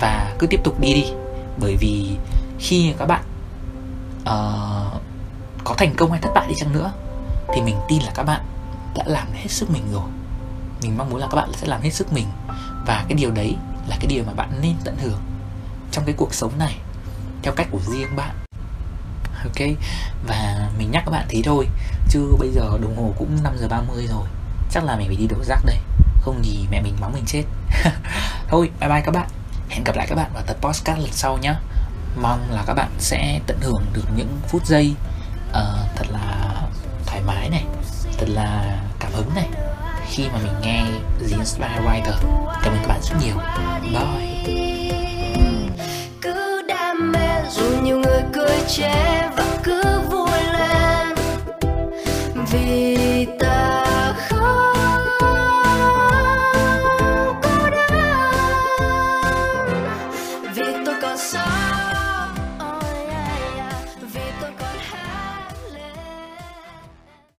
Và 0.00 0.34
cứ 0.38 0.46
tiếp 0.46 0.60
tục 0.64 0.80
đi 0.80 0.94
đi 0.94 1.12
bởi 1.60 1.76
vì 1.80 2.16
khi 2.58 2.94
các 2.98 3.06
bạn 3.06 3.22
uh, 4.20 5.02
có 5.64 5.74
thành 5.76 5.94
công 5.96 6.10
hay 6.10 6.20
thất 6.20 6.30
bại 6.34 6.46
đi 6.48 6.54
chăng 6.56 6.72
nữa 6.72 6.92
thì 7.54 7.62
mình 7.62 7.76
tin 7.88 8.02
là 8.02 8.10
các 8.14 8.22
bạn 8.22 8.40
đã 8.96 9.04
làm 9.06 9.26
hết 9.32 9.48
sức 9.48 9.70
mình 9.70 9.82
rồi. 9.92 10.08
Mình 10.82 10.98
mong 10.98 11.10
muốn 11.10 11.20
là 11.20 11.26
các 11.30 11.36
bạn 11.36 11.52
sẽ 11.52 11.66
làm 11.66 11.80
hết 11.80 11.90
sức 11.90 12.12
mình. 12.12 12.26
Và 12.86 13.04
cái 13.08 13.14
điều 13.14 13.30
đấy 13.30 13.56
là 13.88 13.96
cái 14.00 14.06
điều 14.06 14.24
mà 14.24 14.32
bạn 14.32 14.50
nên 14.62 14.74
tận 14.84 14.96
hưởng 15.02 15.20
trong 15.92 16.04
cái 16.04 16.14
cuộc 16.18 16.34
sống 16.34 16.52
này 16.58 16.76
theo 17.42 17.52
cách 17.56 17.68
của 17.70 17.80
riêng 17.92 18.16
bạn. 18.16 18.34
Ok? 19.44 19.68
Và 20.26 20.70
mình 20.78 20.90
nhắc 20.90 21.02
các 21.06 21.10
bạn 21.12 21.26
thế 21.28 21.42
thôi 21.44 21.66
chứ 22.10 22.36
bây 22.38 22.50
giờ 22.50 22.78
đồng 22.82 22.96
hồ 22.96 23.14
cũng 23.18 23.42
5 23.42 23.52
giờ 23.58 23.68
30 23.68 24.06
rồi 24.06 24.26
chắc 24.70 24.84
là 24.84 24.96
mình 24.96 25.06
phải 25.06 25.16
đi 25.16 25.26
đổ 25.26 25.36
rác 25.44 25.64
đây. 25.64 25.76
Không 26.20 26.44
gì 26.44 26.66
mẹ 26.70 26.82
mình 26.82 26.96
mắng 27.00 27.12
mình 27.12 27.24
chết. 27.26 27.44
Thôi 28.48 28.70
bye 28.80 28.88
bye 28.88 29.00
các 29.00 29.14
bạn. 29.14 29.28
Hẹn 29.68 29.84
gặp 29.84 29.96
lại 29.96 30.06
các 30.08 30.14
bạn 30.14 30.30
vào 30.34 30.42
tập 30.46 30.56
podcast 30.60 30.98
lần 30.98 31.12
sau 31.12 31.38
nhé 31.38 31.54
mong 32.22 32.50
là 32.50 32.62
các 32.66 32.74
bạn 32.74 32.90
sẽ 32.98 33.40
tận 33.46 33.58
hưởng 33.60 33.86
được 33.92 34.04
những 34.16 34.40
phút 34.48 34.66
giây 34.66 34.94
uh, 35.48 35.56
thật 35.96 36.06
là 36.10 36.52
thoải 37.06 37.22
mái 37.26 37.48
này 37.50 37.64
thật 38.18 38.26
là 38.28 38.78
cảm 39.00 39.12
hứng 39.12 39.34
này. 39.34 39.48
Khi 40.10 40.28
mà 40.32 40.38
mình 40.42 40.52
nghe 40.62 40.84
The 41.20 41.36
Inspire 41.36 41.80
Writer. 41.84 42.14
Cảm 42.62 42.72
ơn 42.72 42.78
các 42.82 42.88
bạn 42.88 43.00
rất 43.02 43.16
nhiều. 43.24 43.36
Bye. 43.82 44.44
Cứ 46.20 46.62
đam 46.68 47.12
mê 47.12 47.42
dù 47.50 47.82
nhiều 47.82 47.98
người 47.98 48.22
cười 48.32 48.60
chê 48.68 49.25